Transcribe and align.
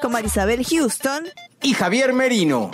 con 0.00 0.12
Marisabel 0.12 0.64
Houston. 0.64 1.28
y 1.62 1.74
Javier 1.74 2.12
Merino. 2.12 2.70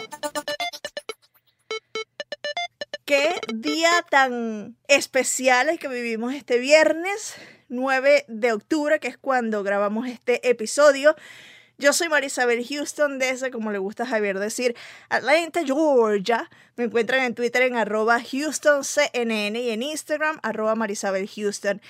Qué 3.05 3.41
día 3.55 3.91
tan 4.10 4.77
especial 4.88 5.68
el 5.68 5.79
que 5.79 5.88
vivimos 5.88 6.35
este 6.35 6.59
viernes 6.59 7.35
9 7.68 8.24
de 8.29 8.52
octubre, 8.52 9.01
que 9.01 9.09
es 9.09 9.18
cuando 9.18 9.63
grabamos 9.63 10.09
este 10.09 10.49
episodio. 10.49 11.16
Yo 11.79 11.93
soy 11.93 12.09
Marisabel 12.09 12.65
Houston 12.66 13.18
desde, 13.18 13.51
como 13.51 13.71
le 13.71 13.79
gusta 13.79 14.05
a 14.05 14.07
Javier 14.07 14.38
decir, 14.38 14.77
Atlanta, 15.09 15.61
Georgia. 15.65 16.49
Me 16.77 16.85
encuentran 16.85 17.23
en 17.23 17.35
Twitter 17.35 17.63
en 17.63 17.77
arroba 17.77 18.18
HoustonCNN 18.18 19.57
y 19.57 19.71
en 19.71 19.83
Instagram 19.83 20.38
arroba 20.43 20.74
Marisabel 20.74 21.29
Houston. 21.29 21.83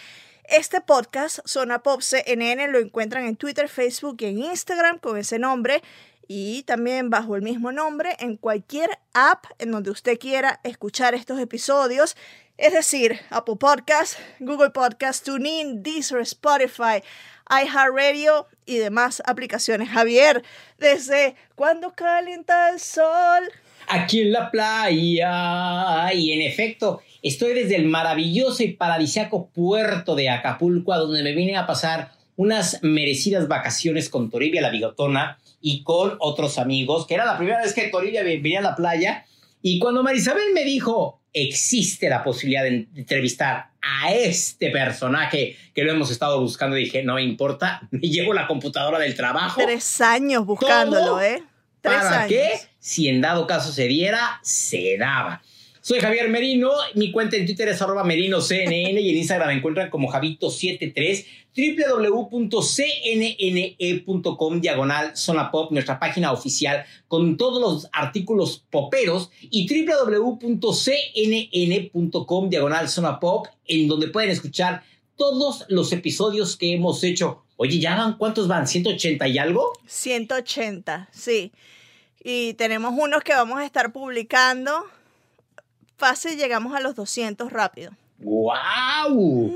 Este 0.48 0.80
podcast, 0.80 1.41
Zona 1.44 1.83
Pop 1.83 2.02
CNN, 2.02 2.69
lo 2.69 2.78
encuentran 2.78 3.25
en 3.25 3.36
Twitter, 3.36 3.69
Facebook 3.69 4.19
y 4.20 4.27
en 4.27 4.39
Instagram 4.39 4.98
con 4.98 5.19
ese 5.19 5.38
nombre 5.38 5.83
y 6.28 6.62
también 6.62 7.11
bajo 7.11 7.34
el 7.36 7.42
mismo 7.42 7.72
nombre 7.72 8.16
en 8.20 8.36
cualquier 8.36 8.91
app 9.12 9.47
en 9.58 9.72
donde 9.72 9.91
usted 9.91 10.19
quiera 10.19 10.61
escuchar 10.62 11.14
estos 11.14 11.41
episodios, 11.41 12.16
es 12.58 12.72
decir, 12.72 13.20
Apple 13.30 13.56
Podcast, 13.56 14.19
Google 14.38 14.70
Podcast, 14.70 15.25
TuneIn, 15.25 15.83
Deezer, 15.83 16.20
Spotify, 16.20 17.03
iHeartRadio 17.50 18.47
y 18.64 18.77
demás 18.77 19.22
aplicaciones. 19.27 19.88
Javier, 19.88 20.42
desde 20.78 21.36
cuando 21.55 21.92
calienta 21.92 22.70
el 22.70 22.81
sol. 22.81 23.50
aquí 23.88 24.22
en 24.22 24.33
la 24.33 24.50
playa. 24.50 26.12
Y 26.12 26.33
en 26.33 26.42
efecto, 26.42 27.03
estoy 27.28 27.55
desde 27.55 27.77
el 27.77 27.86
maravilloso 27.86 28.62
y 28.62 28.72
paradisiaco 28.72 29.48
puerto 29.50 30.14
de 30.14 30.28
Acapulco, 30.28 30.92
a 30.92 30.98
donde 30.98 31.22
me 31.22 31.34
vine 31.34 31.56
a 31.56 31.66
pasar 31.66 32.12
unas 32.36 32.80
merecidas 32.82 33.48
vacaciones 33.48 34.08
con 34.08 34.30
Toribia 34.30 34.60
la 34.60 34.70
bigotona 34.70 35.38
y 35.60 35.82
con 35.82 36.16
otros 36.20 36.58
amigos, 36.58 37.06
que 37.06 37.14
era 37.14 37.24
la 37.24 37.38
primera 37.38 37.62
vez 37.62 37.72
que 37.72 37.88
Toribia 37.88 38.22
venía 38.22 38.60
a 38.60 38.62
la 38.62 38.77
playa. 38.77 39.24
Y 39.62 39.78
cuando 39.78 40.02
Marisabel 40.02 40.52
me 40.54 40.64
dijo, 40.64 41.22
existe 41.32 42.08
la 42.08 42.22
posibilidad 42.22 42.62
de 42.62 42.88
entrevistar 42.94 43.70
a 43.81 44.12
este 44.12 44.70
personaje 44.70 45.56
que 45.75 45.82
lo 45.82 45.92
hemos 45.92 46.10
estado 46.10 46.41
buscando, 46.41 46.76
dije, 46.76 47.03
no 47.03 47.15
me 47.15 47.22
importa, 47.22 47.88
me 47.91 48.00
llevo 48.00 48.34
la 48.34 48.47
computadora 48.47 48.98
del 48.98 49.15
trabajo. 49.15 49.60
Tres 49.65 50.00
años 50.00 50.44
buscándolo. 50.47 51.20
¿eh? 51.20 51.42
Tres 51.81 51.97
¿Para 51.97 52.20
años. 52.20 52.28
qué? 52.28 52.50
Si 52.78 53.09
en 53.09 53.20
dado 53.20 53.47
caso 53.47 53.72
se 53.72 53.86
diera, 53.86 54.38
se 54.42 54.97
daba. 54.98 55.42
Soy 55.86 56.00
Javier 56.00 56.28
Merino, 56.28 56.72
mi 56.97 57.12
cuenta 57.12 57.36
en 57.36 57.47
Twitter 57.47 57.69
es 57.69 57.80
arroba 57.80 58.02
merinoCNN 58.02 58.98
y 58.98 59.10
en 59.10 59.19
Instagram 59.19 59.50
me 59.50 59.54
encuentran 59.54 59.88
como 59.88 60.10
Javito73, 60.10 61.24
www.cnne.com 61.54 62.60
diagonal 64.60 65.16
Zona 65.16 65.52
Pop, 65.52 65.70
nuestra 65.70 66.00
página 66.00 66.32
oficial 66.32 66.84
con 67.06 67.36
todos 67.36 67.60
los 67.60 67.88
artículos 67.92 68.64
poperos 68.69 69.30
y 69.41 69.69
www.cnn.com 69.86 70.50
diagonal 72.50 72.88
Zona 72.88 73.20
Pop, 73.20 73.47
en 73.68 73.86
donde 73.86 74.08
pueden 74.08 74.30
escuchar 74.30 74.82
todos 75.14 75.66
los 75.68 75.92
episodios 75.92 76.56
que 76.56 76.72
hemos 76.72 77.04
hecho. 77.04 77.44
Oye, 77.54 77.78
¿ya 77.78 77.94
van 77.94 78.18
cuántos 78.18 78.48
van? 78.48 78.64
¿180 78.64 79.30
y 79.30 79.38
algo? 79.38 79.72
180, 79.86 81.10
sí. 81.12 81.53
Y 82.24 82.54
tenemos 82.54 82.92
unos 82.98 83.22
que 83.22 83.34
vamos 83.34 83.60
a 83.60 83.64
estar 83.64 83.92
publicando. 83.92 84.96
Fácil, 85.97 86.37
llegamos 86.37 86.75
a 86.75 86.81
los 86.81 86.95
200 86.95 87.51
rápido. 87.53 87.93
¡Wow! 88.19 89.53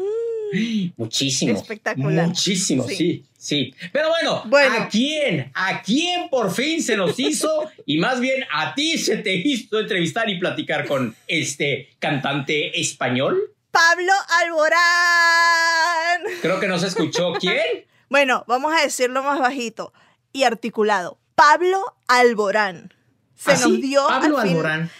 Muchísimo. 0.96 1.52
Espectacular. 1.56 2.26
Muchísimo, 2.26 2.82
Sí. 2.88 2.96
sí. 2.96 3.26
sí, 3.38 3.74
Pero 3.92 4.08
bueno, 4.08 4.42
Bueno. 4.46 4.74
¿a 4.82 4.88
quién? 4.88 5.50
¿A 5.54 5.82
quién 5.82 6.28
por 6.28 6.50
fin 6.52 6.82
se 6.82 6.96
nos 6.96 7.18
hizo? 7.20 7.70
y 7.86 7.98
más 7.98 8.20
bien, 8.20 8.44
¿a 8.52 8.74
ti 8.74 8.98
se 8.98 9.18
te 9.18 9.34
hizo 9.34 9.78
entrevistar 9.78 10.28
y 10.28 10.38
platicar 10.38 10.86
con 10.86 11.14
este 11.28 11.90
cantante 12.00 12.80
español? 12.80 13.38
Pablo 13.70 14.12
Alborán. 14.42 16.22
Creo 16.42 16.58
que 16.58 16.66
no 16.68 16.78
se 16.78 16.88
escuchó. 16.88 17.32
¿Quién? 17.40 17.86
Bueno, 18.08 18.44
vamos 18.48 18.72
a 18.76 18.82
decirlo 18.82 19.22
más 19.22 19.38
bajito 19.38 19.92
y 20.32 20.42
articulado. 20.42 21.18
Pablo 21.36 21.80
Alborán. 22.08 22.92
Se 23.36 23.52
¿Ah, 23.52 23.54
nos 23.54 23.62
sí? 23.62 23.80
dio 23.80 24.06
Pablo 24.06 24.38
al 24.38 24.42
fin, 24.48 24.56
Alborán. 24.56 24.90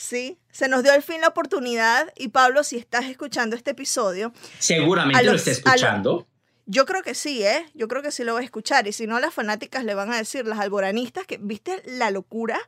Sí, 0.00 0.38
se 0.52 0.68
nos 0.68 0.84
dio 0.84 0.92
al 0.92 1.02
fin 1.02 1.20
la 1.20 1.26
oportunidad 1.26 2.12
y 2.16 2.28
Pablo, 2.28 2.62
si 2.62 2.76
estás 2.76 3.06
escuchando 3.06 3.56
este 3.56 3.72
episodio, 3.72 4.32
Seguramente 4.60 5.24
lo 5.24 5.32
está 5.34 5.50
lo- 5.50 5.56
escuchando. 5.74 6.26
yo 6.66 6.86
creo 6.86 7.02
que 7.02 7.14
sí, 7.14 7.42
¿eh? 7.42 7.66
Yo 7.74 7.88
creo 7.88 8.00
que 8.00 8.12
sí 8.12 8.22
lo 8.22 8.34
va 8.34 8.38
a 8.40 8.44
escuchar 8.44 8.86
y 8.86 8.92
si 8.92 9.08
no 9.08 9.18
las 9.18 9.34
fanáticas 9.34 9.82
le 9.82 9.94
van 9.96 10.12
a 10.12 10.16
decir 10.16 10.46
las 10.46 10.60
alboranistas 10.60 11.26
que 11.26 11.38
viste 11.38 11.82
la 11.84 12.12
locura 12.12 12.60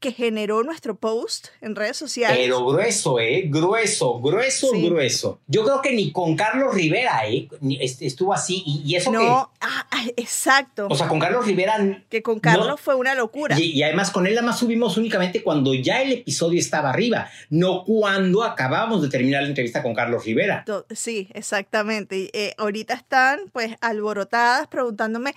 que 0.00 0.12
generó 0.12 0.62
nuestro 0.62 0.94
post 0.96 1.48
en 1.60 1.74
redes 1.74 1.96
sociales. 1.96 2.38
Pero 2.38 2.64
grueso, 2.66 3.18
¿eh? 3.18 3.44
Grueso, 3.46 4.20
grueso, 4.20 4.68
Sí. 4.72 4.88
grueso. 4.88 5.40
Yo 5.46 5.64
creo 5.64 5.80
que 5.80 5.92
ni 5.92 6.12
con 6.12 6.36
Carlos 6.36 6.74
Rivera, 6.74 7.26
¿eh? 7.28 7.48
Estuvo 7.80 8.34
así. 8.34 8.62
Y, 8.66 8.82
y 8.84 8.96
eso 8.96 9.10
no, 9.10 9.20
que. 9.60 9.66
ah, 9.66 9.86
exacto. 10.16 10.86
O 10.90 10.94
sea, 10.94 11.08
con 11.08 11.18
Carlos 11.18 11.46
Rivera 11.46 12.04
que 12.08 12.22
con 12.22 12.40
Carlos 12.40 12.68
no. 12.68 12.76
fue 12.76 12.94
una 12.94 13.14
locura. 13.14 13.58
Y, 13.58 13.72
y 13.72 13.82
además 13.82 14.10
con 14.10 14.26
él 14.26 14.34
nada 14.34 14.46
más 14.46 14.58
subimos 14.58 14.96
únicamente 14.96 15.42
cuando 15.42 15.72
ya 15.74 16.02
el 16.02 16.12
episodio 16.12 16.58
estaba 16.60 16.90
arriba, 16.90 17.30
no 17.50 17.84
cuando 17.84 18.42
acabamos 18.44 19.02
de 19.02 19.08
terminar 19.08 19.42
la 19.42 19.48
entrevista 19.48 19.82
con 19.82 19.94
Carlos 19.94 20.24
Rivera. 20.24 20.64
Sí, 20.90 21.28
exactamente. 21.32 22.30
Eh, 22.32 22.54
ahorita 22.58 22.94
están 22.94 23.40
pues 23.52 23.74
alborotadas 23.80 24.66
preguntándome 24.68 25.34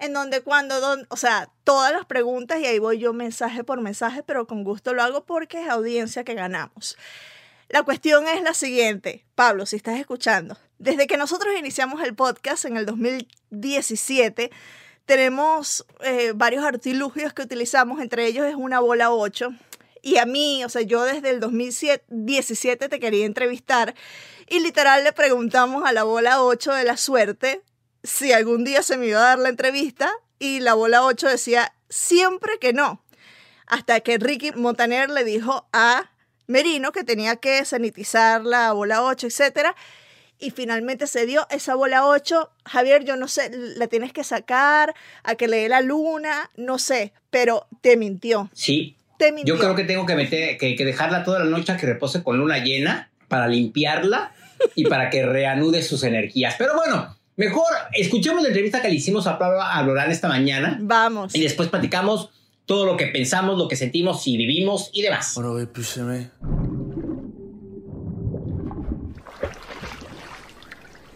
en 0.00 0.14
dónde, 0.14 0.40
cuándo, 0.40 0.80
dónde, 0.80 1.06
o 1.10 1.16
sea, 1.16 1.50
todas 1.64 1.92
las 1.92 2.06
preguntas 2.06 2.58
y 2.60 2.66
ahí 2.66 2.78
voy 2.78 2.98
yo 2.98 3.12
mensaje 3.12 3.62
por 3.62 3.80
mensaje, 3.80 4.22
pero 4.22 4.46
con 4.46 4.64
gusto 4.64 4.94
lo 4.94 5.02
hago 5.02 5.24
porque 5.24 5.62
es 5.62 5.68
audiencia 5.68 6.24
que 6.24 6.34
ganamos. 6.34 6.96
La 7.68 7.84
cuestión 7.84 8.26
es 8.26 8.42
la 8.42 8.54
siguiente, 8.54 9.24
Pablo, 9.36 9.66
si 9.66 9.76
estás 9.76 10.00
escuchando, 10.00 10.56
desde 10.78 11.06
que 11.06 11.16
nosotros 11.16 11.54
iniciamos 11.56 12.02
el 12.02 12.14
podcast 12.14 12.64
en 12.64 12.76
el 12.76 12.86
2017, 12.86 14.50
tenemos 15.04 15.86
eh, 16.00 16.32
varios 16.34 16.64
artilugios 16.64 17.32
que 17.32 17.42
utilizamos, 17.42 18.00
entre 18.00 18.26
ellos 18.26 18.46
es 18.46 18.54
una 18.54 18.80
bola 18.80 19.12
8. 19.12 19.50
Y 20.02 20.16
a 20.16 20.24
mí, 20.24 20.64
o 20.64 20.68
sea, 20.68 20.82
yo 20.82 21.02
desde 21.04 21.30
el 21.30 21.40
2017 21.40 22.88
te 22.88 23.00
quería 23.00 23.26
entrevistar 23.26 23.94
y 24.48 24.60
literal 24.60 25.04
le 25.04 25.12
preguntamos 25.12 25.84
a 25.84 25.92
la 25.92 26.04
bola 26.04 26.42
8 26.42 26.72
de 26.72 26.84
la 26.84 26.96
suerte 26.96 27.62
si 28.02 28.32
algún 28.32 28.64
día 28.64 28.82
se 28.82 28.96
me 28.96 29.06
iba 29.06 29.18
a 29.20 29.28
dar 29.28 29.38
la 29.38 29.48
entrevista 29.48 30.10
y 30.38 30.60
la 30.60 30.74
bola 30.74 31.04
8 31.04 31.28
decía 31.28 31.72
siempre 31.88 32.52
que 32.60 32.72
no. 32.72 33.02
Hasta 33.66 34.00
que 34.00 34.18
Ricky 34.18 34.52
Montaner 34.52 35.10
le 35.10 35.24
dijo 35.24 35.68
a 35.72 36.10
Merino 36.46 36.90
que 36.92 37.04
tenía 37.04 37.36
que 37.36 37.64
sanitizar 37.64 38.44
la 38.44 38.72
bola 38.72 39.04
8, 39.04 39.28
etcétera. 39.28 39.76
Y 40.38 40.50
finalmente 40.50 41.06
se 41.06 41.26
dio 41.26 41.46
esa 41.50 41.74
bola 41.74 42.06
8. 42.06 42.50
Javier, 42.64 43.04
yo 43.04 43.16
no 43.16 43.28
sé, 43.28 43.50
la 43.76 43.86
tienes 43.86 44.12
que 44.12 44.24
sacar 44.24 44.94
a 45.22 45.34
que 45.34 45.46
le 45.46 45.58
dé 45.58 45.68
la 45.68 45.82
luna, 45.82 46.50
no 46.56 46.78
sé, 46.78 47.12
pero 47.30 47.66
te 47.82 47.96
mintió. 47.96 48.50
Sí, 48.54 48.96
Te 49.18 49.32
mintió. 49.32 49.54
yo 49.54 49.60
creo 49.60 49.76
que 49.76 49.84
tengo 49.84 50.06
que, 50.06 50.14
meter, 50.16 50.56
que, 50.56 50.74
que 50.74 50.84
dejarla 50.84 51.24
toda 51.24 51.40
la 51.40 51.44
noche 51.44 51.72
a 51.72 51.76
que 51.76 51.86
repose 51.86 52.22
con 52.24 52.38
luna 52.38 52.58
llena 52.58 53.10
para 53.28 53.46
limpiarla 53.46 54.32
y 54.74 54.86
para 54.86 55.10
que 55.10 55.24
reanude 55.26 55.82
sus 55.82 56.02
energías. 56.02 56.54
Pero 56.58 56.74
bueno, 56.74 57.16
Mejor 57.40 57.64
escuchemos 57.94 58.42
la 58.42 58.48
entrevista 58.48 58.82
que 58.82 58.90
le 58.90 58.96
hicimos 58.96 59.26
a 59.26 59.38
Pablo 59.38 59.62
Alborán 59.62 60.10
esta 60.10 60.28
mañana. 60.28 60.76
Vamos. 60.78 61.34
Y 61.34 61.40
después 61.40 61.70
platicamos 61.70 62.28
todo 62.66 62.84
lo 62.84 62.98
que 62.98 63.06
pensamos, 63.06 63.56
lo 63.56 63.66
que 63.66 63.76
sentimos 63.76 64.26
y 64.26 64.36
vivimos 64.36 64.90
y 64.92 65.00
demás. 65.00 65.38
On 65.38 65.44
aurait 65.46 65.66
pu 65.66 65.82
s'aimer. 65.82 66.28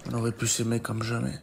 On 0.09 0.15
aurait 0.15 0.33
pu 0.33 0.47
s'aimer 0.47 0.81
comme 0.81 1.03
jamais. 1.03 1.43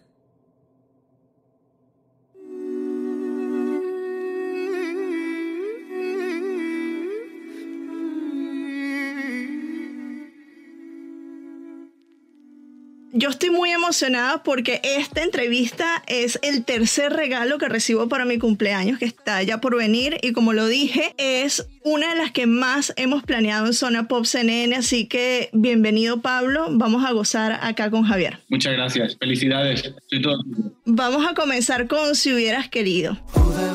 Yo 13.13 13.30
estoy 13.30 13.50
muy 13.50 13.72
emocionada 13.72 14.42
porque 14.42 14.80
esta 14.84 15.22
entrevista 15.22 16.02
es 16.08 16.40
el 16.44 16.63
tercer 16.63 17.12
regalo 17.12 17.58
que 17.58 17.68
recibo 17.68 18.08
para 18.08 18.24
mi 18.24 18.38
cumpleaños, 18.38 19.00
que 19.00 19.06
está 19.06 19.44
ya 19.44 19.60
por 19.60 19.75
venir. 19.75 20.18
Y 20.22 20.31
como 20.31 20.54
lo 20.54 20.68
dije, 20.68 21.13
es 21.18 21.68
una 21.84 22.12
de 22.12 22.16
las 22.16 22.31
que 22.31 22.46
más 22.46 22.94
hemos 22.96 23.24
planeado 23.24 23.66
en 23.66 23.74
Zona 23.74 24.08
Pop 24.08 24.24
CNN. 24.24 24.74
Así 24.78 25.08
que 25.08 25.50
bienvenido, 25.52 26.22
Pablo. 26.22 26.68
Vamos 26.72 27.04
a 27.04 27.12
gozar 27.12 27.60
acá 27.62 27.92
con 27.92 28.04
Javier. 28.04 28.40
Muchas 28.48 28.74
gracias. 28.74 29.18
Felicidades. 29.19 29.94
Soy 30.10 30.22
todo. 30.22 30.42
Vamos 30.86 31.28
a 31.28 31.34
comenzar 31.34 31.88
con 31.88 32.16
Si 32.16 32.34
hubieras 32.34 32.69
querido. 32.69 33.18
Pude 33.34 33.72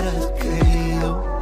hubieras 0.00 0.26
querido. 0.40 1.40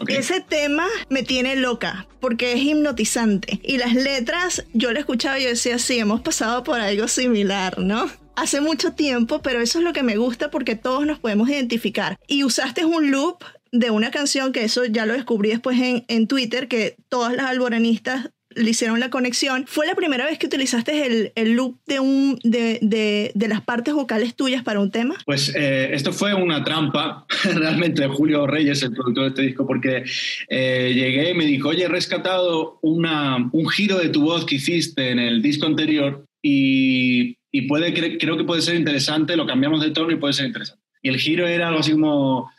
Ok. 0.00 0.10
Ese 0.10 0.40
tema 0.40 0.86
me 1.08 1.22
tiene 1.22 1.56
loca 1.56 2.06
porque 2.20 2.52
es 2.52 2.62
hipnotizante. 2.62 3.60
Y 3.62 3.78
las 3.78 3.94
letras, 3.94 4.64
yo 4.72 4.92
lo 4.92 4.98
escuchaba 4.98 5.38
y 5.38 5.44
yo 5.44 5.48
decía, 5.50 5.78
sí, 5.78 5.98
hemos 5.98 6.20
pasado 6.20 6.64
por 6.64 6.80
algo 6.80 7.08
similar, 7.08 7.78
¿no? 7.78 8.10
Hace 8.36 8.60
mucho 8.60 8.92
tiempo, 8.92 9.42
pero 9.42 9.60
eso 9.60 9.78
es 9.78 9.84
lo 9.84 9.92
que 9.92 10.02
me 10.02 10.16
gusta 10.16 10.50
porque 10.50 10.74
todos 10.74 11.06
nos 11.06 11.20
podemos 11.20 11.48
identificar. 11.48 12.18
Y 12.26 12.44
usaste 12.44 12.84
un 12.84 13.10
loop 13.10 13.44
de 13.70 13.90
una 13.90 14.10
canción 14.10 14.52
que 14.52 14.64
eso 14.64 14.84
ya 14.84 15.06
lo 15.06 15.14
descubrí 15.14 15.50
después 15.50 15.80
en, 15.80 16.04
en 16.08 16.26
Twitter, 16.26 16.68
que 16.68 16.96
todas 17.08 17.34
las 17.34 17.46
alboranistas 17.46 18.30
le 18.56 18.70
hicieron 18.70 19.00
la 19.00 19.10
conexión. 19.10 19.64
¿Fue 19.66 19.86
la 19.86 19.94
primera 19.94 20.26
vez 20.26 20.38
que 20.38 20.46
utilizaste 20.46 21.06
el, 21.06 21.32
el 21.34 21.52
loop 21.52 21.76
de, 21.86 22.00
un, 22.00 22.38
de, 22.42 22.78
de, 22.82 23.32
de 23.34 23.48
las 23.48 23.60
partes 23.62 23.94
vocales 23.94 24.34
tuyas 24.34 24.62
para 24.62 24.80
un 24.80 24.90
tema? 24.90 25.16
Pues 25.26 25.52
eh, 25.54 25.90
esto 25.92 26.12
fue 26.12 26.34
una 26.34 26.62
trampa 26.64 27.26
realmente 27.44 28.02
de 28.02 28.08
Julio 28.08 28.46
Reyes, 28.46 28.82
el 28.82 28.92
productor 28.92 29.24
de 29.24 29.28
este 29.30 29.42
disco, 29.42 29.66
porque 29.66 30.04
eh, 30.48 30.92
llegué 30.94 31.30
y 31.30 31.34
me 31.34 31.44
dijo, 31.46 31.68
oye, 31.70 31.84
he 31.84 31.88
rescatado 31.88 32.78
una, 32.82 33.48
un 33.52 33.68
giro 33.68 33.98
de 33.98 34.08
tu 34.08 34.22
voz 34.22 34.44
que 34.44 34.56
hiciste 34.56 35.10
en 35.10 35.18
el 35.18 35.42
disco 35.42 35.66
anterior 35.66 36.24
y, 36.42 37.36
y 37.50 37.62
puede, 37.62 37.94
cre- 37.94 38.18
creo 38.20 38.36
que 38.36 38.44
puede 38.44 38.62
ser 38.62 38.74
interesante, 38.76 39.36
lo 39.36 39.46
cambiamos 39.46 39.80
de 39.82 39.90
tono 39.90 40.10
y 40.12 40.16
puede 40.16 40.32
ser 40.34 40.46
interesante. 40.46 40.82
Y 41.02 41.08
el 41.10 41.18
giro 41.18 41.46
era 41.46 41.68
algo 41.68 41.80
así 41.80 41.92
como... 41.92 42.50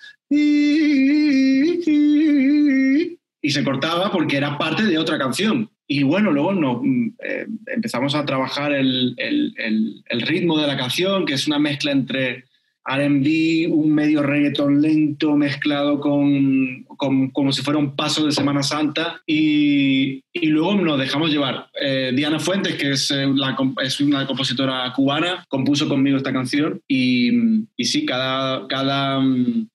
Y 3.42 3.52
se 3.52 3.64
cortaba 3.64 4.12
porque 4.12 4.38
era 4.38 4.58
parte 4.58 4.84
de 4.84 4.98
otra 4.98 5.18
canción. 5.18 5.70
Y 5.88 6.04
bueno, 6.04 6.32
luego 6.32 6.54
no, 6.54 6.82
mm, 6.84 7.14
eh, 7.24 7.48
empezamos 7.68 8.16
a 8.16 8.26
trabajar 8.26 8.74
el, 8.74 9.14
el- 9.18 9.54
el- 9.58 10.04
el 10.10 10.22
ritmo 10.22 10.60
de 10.60 10.68
la 10.68 10.78
canción, 10.78 11.26
que 11.26 11.34
es 11.34 11.46
una 11.48 11.60
mezcla 11.60 11.92
entre 11.92 12.46
RB, 12.88 13.68
un 13.72 13.92
medio 13.96 14.22
reggaeton 14.22 14.80
lento 14.82 15.36
mezclado 15.36 16.00
con, 16.00 16.84
con- 16.98 17.30
como 17.32 17.52
si 17.52 17.64
fuera 17.64 17.80
un 17.80 17.96
paso 17.96 18.26
de 18.26 18.32
Semana 18.32 18.62
Santa. 18.62 19.22
Y, 19.26 20.22
y 20.34 20.48
luego 20.48 20.76
nos 20.76 21.00
dejamos 21.00 21.32
llevar. 21.32 21.68
Eh, 21.82 22.12
Diana 22.16 22.40
Fuentes, 22.40 22.76
que 22.76 22.92
es, 22.92 23.10
eh, 23.12 23.26
la 23.36 23.56
es 23.84 24.00
una 24.02 24.28
compositora 24.28 24.92
cubana, 24.96 25.44
compuso 25.48 25.88
conmigo 25.90 26.18
esta 26.18 26.32
canción. 26.34 26.80
Y, 26.88 27.32
y 27.76 27.86
sí, 27.86 28.06
cada, 28.06 28.68
cada, 28.68 29.20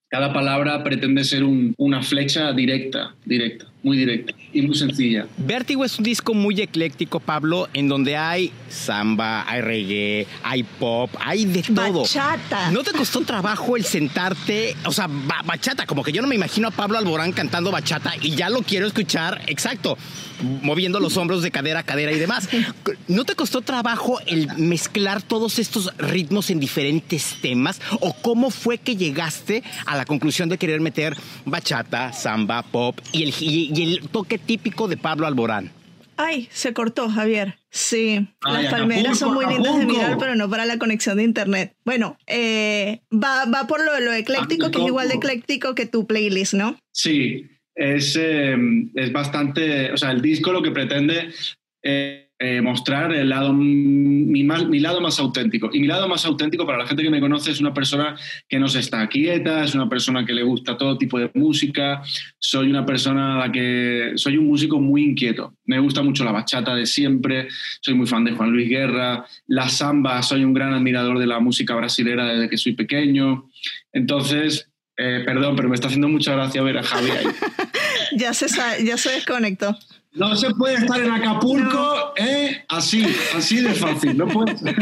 cada 0.09 0.33
palabra 0.33 0.85
pretende 0.85 1.25
ser 1.25 1.43
un- 1.43 1.75
una 1.79 2.03
flecha 2.03 2.53
directa, 2.53 3.15
directa, 3.25 3.67
muy 3.83 3.97
directa 3.97 4.33
y 4.53 4.63
muy 4.63 4.77
sencilla. 4.77 5.27
Vértigo 5.37 5.85
es 5.85 5.99
un 5.99 6.05
disco 6.05 6.35
muy 6.35 6.61
ecléctico, 6.61 7.21
Pablo, 7.21 7.69
en 7.75 7.89
donde 7.89 8.17
hay 8.17 8.53
samba, 8.69 9.45
hay 9.51 9.61
reggae, 9.61 10.27
hay 10.43 10.63
pop, 10.63 11.11
hay 11.21 11.45
de 11.45 11.63
todo. 11.63 12.03
Bachata. 12.03 12.71
¿No 12.71 12.83
te 12.83 12.93
costó 12.93 13.21
trabajo 13.23 13.77
el 13.77 13.85
sentarte? 13.85 14.77
O 14.85 14.93
sea, 14.93 15.07
ba- 15.09 15.43
bachata, 15.45 15.87
como 15.87 16.03
que 16.03 16.13
yo 16.13 16.23
no 16.23 16.29
me 16.29 16.35
imagino 16.35 16.69
a 16.69 16.71
Pablo 16.71 16.99
Alborán 16.99 17.33
cantando 17.33 17.71
bachata 17.71 18.13
y 18.21 18.31
ya 18.37 18.49
lo 18.49 18.63
quiero 18.63 18.87
escuchar, 18.87 19.43
exacto, 19.47 19.97
moviendo 20.63 21.01
los 21.01 21.17
hombros 21.17 21.43
de 21.43 21.51
cadera 21.51 21.81
a 21.81 21.83
cadera 21.83 22.13
y 22.13 22.19
demás. 22.19 22.49
¿No 23.09 23.25
te 23.25 23.35
costó 23.35 23.61
trabajo 23.61 24.19
el 24.27 24.49
mezclar 24.57 25.23
todos 25.23 25.59
estos 25.59 25.95
ritmos 25.99 26.51
en 26.51 26.61
diferentes 26.61 27.37
temas? 27.43 27.81
¿O 28.01 28.15
cómo 28.15 28.51
fue 28.51 28.79
que 28.79 28.97
llegaste 28.97 29.63
a 29.87 29.97
la 29.97 30.05
conclusión 30.07 30.49
de 30.49 30.59
querer 30.59 30.81
meter 30.81 31.17
bachata, 31.45 32.13
samba, 32.13 32.63
pop 32.63 32.99
y 33.13 33.23
el, 33.25 33.35
y- 33.41 33.71
y 33.75 33.83
el 33.83 34.09
toque 34.09 34.39
típico 34.41 34.89
de 34.89 34.97
Pablo 34.97 35.27
Alborán? 35.27 35.71
Ay, 36.17 36.49
se 36.53 36.75
cortó, 36.75 37.09
Javier. 37.09 37.57
Sí, 37.71 38.29
Ay, 38.43 38.65
las 38.65 38.73
palmeras 38.73 39.19
son 39.19 39.33
muy 39.33 39.47
lindas 39.47 39.79
de 39.79 39.87
mirar, 39.87 40.19
pero 40.19 40.35
no 40.35 40.51
para 40.51 40.67
la 40.67 40.79
conexión 40.79 41.17
de 41.17 41.23
internet. 41.23 41.75
Bueno, 41.85 42.19
eh, 42.27 43.01
va, 43.13 43.47
va 43.47 43.67
por 43.67 43.83
lo, 43.83 43.99
lo 44.01 44.13
ecléctico, 44.13 44.71
que 44.71 44.81
es 44.81 44.87
igual 44.87 45.09
de 45.09 45.15
ecléctico 45.15 45.75
que 45.75 45.87
tu 45.87 46.07
playlist, 46.07 46.55
¿no? 46.55 46.77
Sí, 46.93 47.47
es, 47.75 48.19
eh, 48.21 48.57
es 48.95 49.13
bastante, 49.13 49.93
o 49.93 49.97
sea, 49.97 50.11
el 50.11 50.21
disco 50.21 50.53
lo 50.53 50.63
que 50.63 50.73
pretende 50.73 51.31
eh, 51.83 52.30
eh, 52.43 52.63
mostrar 52.63 53.13
el 53.13 53.29
lado, 53.29 53.53
mi, 53.53 54.43
más- 54.45 54.67
mi 54.67 54.81
lado 54.81 55.01
más 55.03 55.19
auténtico. 55.21 55.69
Y 55.75 55.79
mi 55.79 55.87
lado 55.87 56.09
más 56.09 56.25
auténtico 56.25 56.65
para 56.65 56.79
la 56.79 56.87
gente 56.87 57.03
que 57.03 57.11
me 57.11 57.21
conoce 57.21 57.51
es 57.51 57.61
una 57.61 57.75
persona 57.75 58.17
que 58.49 58.59
no 58.59 58.67
se 58.67 58.79
está 58.81 59.07
quieta, 59.09 59.63
es 59.63 59.75
una 59.75 59.91
persona 59.91 60.25
que 60.25 60.33
le 60.33 60.43
gusta 60.43 60.79
todo 60.79 60.97
tipo 60.97 61.19
de 61.19 61.31
música, 61.35 62.03
soy 62.39 62.71
una 62.71 62.87
persona 62.87 63.35
a 63.37 63.47
la 63.47 63.53
que 63.53 64.13
soy 64.17 64.39
un 64.39 64.47
músico 64.47 64.81
muy 64.81 65.03
inquieto. 65.05 65.53
Me 65.67 65.79
gusta 65.81 66.03
mucho 66.03 66.25
la 66.25 66.33
bachata 66.33 66.75
de 66.75 66.87
siempre, 66.87 67.49
soy 67.83 67.93
muy 67.93 68.07
fan 68.07 68.25
de 68.25 68.33
Juan 68.33 68.51
Luis 68.51 68.71
Guerra, 68.71 69.27
la 69.47 69.69
samba, 69.69 70.23
soy 70.23 70.43
un 70.43 70.55
gran 70.55 70.73
admirador 70.73 71.19
de 71.19 71.27
la 71.27 71.41
música 71.41 71.75
brasilera 71.75 72.25
desde 72.27 72.49
que 72.49 72.57
soy 72.57 72.73
pequeño. 72.73 73.51
Entonces, 73.93 74.71
eh, 74.97 75.23
perdón, 75.27 75.57
pero 75.57 75.69
me 75.69 75.75
está 75.75 75.89
haciendo 75.89 76.09
mucha 76.09 76.33
gracia 76.33 76.63
ver 76.63 76.79
a 76.79 76.83
Javi 76.83 77.11
ahí. 77.11 77.27
Ya 78.17 78.35
se, 78.35 78.47
ya 78.85 78.97
se 78.97 79.11
desconectó. 79.13 79.79
No 80.13 80.35
se 80.35 80.51
puede 80.55 80.77
estar 80.77 81.01
en 81.01 81.11
Acapulco, 81.11 82.13
¿eh? 82.17 82.65
Así, 82.69 83.05
así 83.35 83.61
de 83.61 83.75
fácil. 83.75 84.17
No 84.17 84.27
puede 84.27 84.57
ser. 84.57 84.77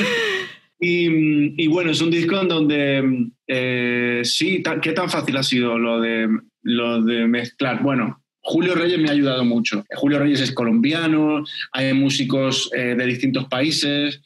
Y, 0.80 1.62
y 1.62 1.66
bueno, 1.66 1.90
es 1.90 2.00
un 2.00 2.10
disco 2.10 2.40
en 2.40 2.48
donde 2.48 3.30
eh, 3.46 4.20
sí, 4.24 4.62
¿qué 4.80 4.92
tan 4.92 5.10
fácil 5.10 5.36
ha 5.36 5.42
sido 5.42 5.78
lo 5.78 6.00
de, 6.00 6.28
lo 6.62 7.02
de 7.02 7.26
mezclar? 7.26 7.82
Bueno, 7.82 8.22
Julio 8.40 8.74
Reyes 8.74 8.98
me 8.98 9.08
ha 9.08 9.12
ayudado 9.12 9.44
mucho. 9.44 9.84
Julio 9.96 10.20
Reyes 10.20 10.40
es 10.40 10.52
colombiano, 10.52 11.44
hay 11.72 11.92
músicos 11.92 12.70
eh, 12.74 12.94
de 12.96 13.06
distintos 13.06 13.46
países 13.46 14.22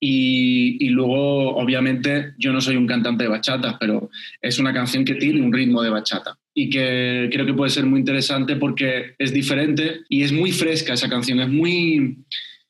y, 0.00 0.76
y 0.82 0.88
luego, 0.90 1.56
obviamente, 1.56 2.32
yo 2.38 2.52
no 2.52 2.60
soy 2.60 2.76
un 2.76 2.86
cantante 2.86 3.24
de 3.24 3.30
bachata, 3.30 3.76
pero 3.78 4.08
es 4.40 4.58
una 4.58 4.72
canción 4.72 5.04
que 5.04 5.16
tiene 5.16 5.42
un 5.42 5.52
ritmo 5.52 5.82
de 5.82 5.90
bachata 5.90 6.38
y 6.60 6.70
que 6.70 7.30
creo 7.32 7.46
que 7.46 7.54
puede 7.54 7.70
ser 7.70 7.86
muy 7.86 8.00
interesante 8.00 8.56
porque 8.56 9.14
es 9.16 9.32
diferente 9.32 10.00
y 10.08 10.24
es 10.24 10.32
muy 10.32 10.50
fresca 10.50 10.94
esa 10.94 11.08
canción, 11.08 11.38
es 11.38 11.48
muy... 11.48 12.18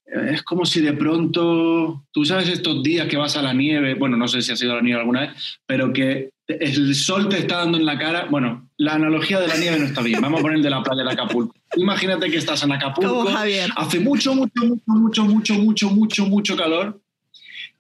Es 0.05 0.43
como 0.43 0.67
si 0.67 0.83
de 0.83 0.93
pronto, 0.93 2.05
tú 2.13 2.25
sabes 2.27 2.51
estos 2.51 2.83
días 2.83 3.09
que 3.09 3.17
vas 3.17 3.39
a 3.39 3.43
la 3.43 3.55
nieve, 3.55 3.95
bueno, 3.95 4.19
no 4.19 4.29
sé 4.29 4.43
si 4.43 4.53
has 4.53 4.61
ido 4.61 4.73
a 4.73 4.77
la 4.77 4.83
nieve 4.83 5.01
alguna 5.01 5.21
vez, 5.23 5.31
pero 5.65 5.91
que 5.91 6.29
el 6.47 6.95
sol 6.95 7.31
te 7.31 7.39
está 7.39 7.59
dando 7.59 7.79
en 7.79 7.87
la 7.87 7.99
cara. 7.99 8.27
Bueno, 8.31 8.69
la 8.77 8.95
analogía 8.95 9.41
de 9.41 9.49
la 9.49 9.57
nieve 9.57 9.79
no 9.79 9.87
está 9.87 10.03
bien, 10.03 10.21
vamos 10.21 10.41
a 10.41 10.43
poner 10.43 10.59
el 10.59 10.63
de 10.63 10.71
la 10.71 10.83
playa 10.83 11.05
de 11.05 11.13
Acapulco. 11.13 11.55
Imagínate 11.77 12.31
que 12.31 12.37
estás 12.37 12.63
en 12.63 12.73
Acapulco, 12.73 13.27
hace 13.77 14.01
mucho, 14.01 14.35
mucho, 14.35 14.65
mucho, 14.67 14.85
mucho, 14.85 15.25
mucho, 15.25 15.55
mucho, 15.55 15.91
mucho, 15.91 16.27
mucho 16.27 16.57
calor 16.59 17.01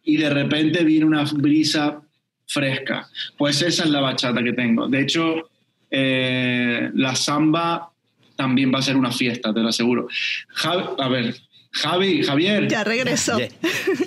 y 0.04 0.16
de 0.16 0.30
repente 0.30 0.84
viene 0.84 1.04
una 1.04 1.24
brisa 1.24 2.00
fresca. 2.46 3.06
Pues 3.36 3.60
esa 3.60 3.84
es 3.84 3.90
la 3.90 4.00
bachata 4.00 4.42
que 4.42 4.54
tengo. 4.54 4.88
De 4.88 5.02
hecho, 5.02 5.50
eh, 5.90 6.90
la 6.94 7.14
samba 7.16 7.90
también 8.36 8.72
va 8.72 8.78
a 8.78 8.82
ser 8.82 8.96
una 8.96 9.10
fiesta, 9.12 9.52
te 9.52 9.60
lo 9.60 9.68
aseguro. 9.68 10.06
Javi- 10.54 10.94
a 10.98 11.08
ver, 11.08 11.34
Javi, 11.70 12.22
Javier. 12.24 12.66
Ya 12.68 12.82
regresó. 12.82 13.38
Ya, 13.38 13.48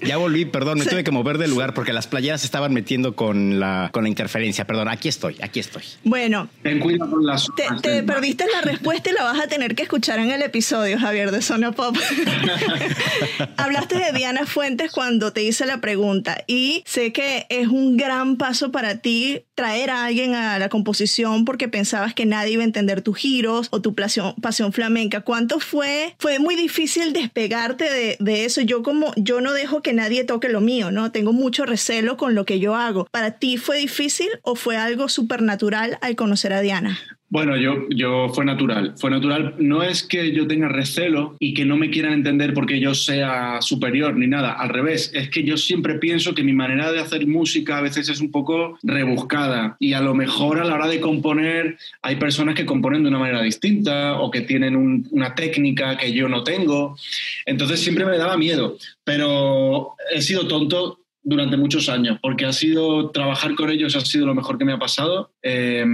ya 0.04 0.18
volví, 0.18 0.46
perdón, 0.46 0.80
me 0.80 0.84
Sí. 0.86 0.90
tuve 0.90 1.04
que 1.04 1.12
mover 1.12 1.38
del 1.38 1.52
lugar 1.52 1.74
porque 1.76 1.94
las 1.94 2.08
playeras 2.08 2.42
se 2.42 2.48
estaban 2.48 2.74
metiendo 2.74 3.16
con 3.16 3.60
la, 3.60 3.90
con 3.94 4.04
la 4.04 4.10
interferencia. 4.10 4.66
Perdón, 4.66 4.88
aquí 4.90 5.08
estoy, 5.10 5.36
aquí 5.42 5.60
estoy. 5.60 5.84
Bueno, 6.04 6.50
Ten 6.64 6.80
cuidado 6.80 7.12
con 7.12 7.26
las 7.26 7.48
te, 7.56 7.64
te 7.82 7.90
del 7.92 8.06
mar. 8.06 8.16
perdiste 8.16 8.46
la 8.52 8.62
respuesta 8.62 9.12
y 9.12 9.14
la 9.14 9.24
vas 9.24 9.40
a 9.40 9.48
tener 9.48 9.76
que 9.76 9.84
escuchar 9.84 10.20
en 10.20 10.32
el 10.32 10.42
episodio, 10.42 10.98
Javier, 10.98 11.30
de 11.32 11.42
Zona 11.42 11.72
Pop. 11.72 11.96
Hablaste 13.58 13.96
de 13.98 14.12
Diana 14.14 14.46
Fuentes 14.46 14.92
cuando 14.92 15.32
te 15.34 15.44
hice 15.44 15.66
la 15.66 15.80
pregunta 15.82 16.44
y 16.48 16.84
sé 16.86 17.14
que 17.14 17.46
es 17.50 17.68
un 17.68 17.98
gran 17.98 18.38
paso 18.38 18.72
para 18.72 18.98
ti 19.00 19.44
traer 19.62 19.92
a 19.92 20.06
alguien 20.06 20.34
a 20.34 20.58
la 20.58 20.70
composición 20.70 21.46
porque 21.46 21.68
pensabas 21.68 22.16
que 22.16 22.26
nadie 22.26 22.54
iba 22.54 22.64
a 22.64 22.66
entender 22.66 23.04
tus 23.04 23.16
giros 23.16 23.68
o 23.70 23.80
tu 23.80 23.94
pasión, 23.94 24.74
flamenca. 24.74 25.22
¿Cuánto 25.22 25.60
fue? 25.60 26.16
Fue 26.18 26.40
muy 26.40 26.56
difícil 26.56 27.14
despegarte 27.14 27.84
de, 27.84 28.18
de 28.20 28.46
eso. 28.46 28.62
Yo 28.62 28.82
como, 28.82 29.14
yo 29.18 29.40
no 29.40 29.54
dejo 29.54 29.84
que 29.84 29.94
nadie 29.94 30.24
toque 30.24 30.50
lo 30.50 30.62
mío, 30.62 30.90
¿no? 30.90 31.12
Tengo 31.12 31.32
mucho 31.32 31.64
recelo 31.68 32.18
con 32.18 32.34
lo 32.34 32.44
que 32.44 32.60
yo 32.60 32.74
hago. 32.74 33.06
¿Para 33.12 33.38
ti 33.38 33.58
fue 33.58 33.78
difícil 33.78 34.30
o 34.42 34.56
fue 34.56 34.78
algo 34.78 35.10
supernatural 35.10 36.00
al 36.02 36.16
conocer 36.16 36.54
a 36.54 36.62
Diana? 36.62 37.21
Bueno, 37.32 37.56
yo, 37.56 37.88
yo 37.90 38.28
fue 38.28 38.44
natural. 38.44 38.94
Fue 38.98 39.10
natural. 39.10 39.56
No 39.58 39.84
es 39.84 40.04
que 40.04 40.34
yo 40.34 40.48
tenga 40.48 40.68
recelo 40.68 41.38
y 41.40 41.54
que 41.54 41.64
no 41.64 41.78
me 41.78 41.90
quieran 41.90 42.12
entender 42.12 42.54
porque 42.54 42.82
yo 42.82 42.94
sea 42.94 43.62
superior 43.62 44.18
ni 44.18 44.28
nada. 44.28 44.52
Al 44.52 44.68
revés, 44.68 45.12
es 45.14 45.30
que 45.30 45.46
yo 45.46 45.56
siempre 45.56 45.96
pienso 45.96 46.36
que 46.36 46.44
mi 46.44 46.52
manera 46.52 46.92
de 46.92 47.00
hacer 47.00 47.26
música 47.26 47.78
a 47.78 47.82
veces 47.82 48.10
es 48.10 48.20
un 48.20 48.32
poco 48.32 48.78
rebuscada 48.84 49.78
y 49.80 49.94
a 49.94 50.02
lo 50.02 50.14
mejor 50.14 50.60
a 50.60 50.66
la 50.66 50.76
hora 50.76 50.88
de 50.88 51.00
componer 51.00 51.78
hay 52.02 52.18
personas 52.18 52.54
que 52.54 52.66
componen 52.66 53.04
de 53.04 53.08
una 53.08 53.20
manera 53.20 53.42
distinta 53.42 54.20
o 54.20 54.30
que 54.30 54.42
tienen 54.42 55.08
una 55.12 55.34
técnica 55.34 55.96
que 55.96 56.12
yo 56.12 56.28
no 56.28 56.44
tengo. 56.44 56.98
Entonces 57.46 57.80
siempre 57.80 58.04
me 58.04 58.18
daba 58.18 58.36
miedo, 58.36 58.76
pero 59.06 59.96
he 60.14 60.22
sido 60.22 60.50
tonto 60.50 61.01
durante 61.24 61.58
muchos 61.58 61.90
años, 61.90 62.18
porque 62.22 62.46
ha 62.46 62.54
sido, 62.54 63.12
trabajar 63.12 63.56
con 63.56 63.70
ellos 63.70 63.96
ha 63.96 64.02
sido 64.02 64.26
lo 64.26 64.36
mejor 64.36 64.58
que 64.58 64.66
me 64.66 64.74
ha 64.74 64.80
pasado, 64.80 65.32
eh, 65.42 65.86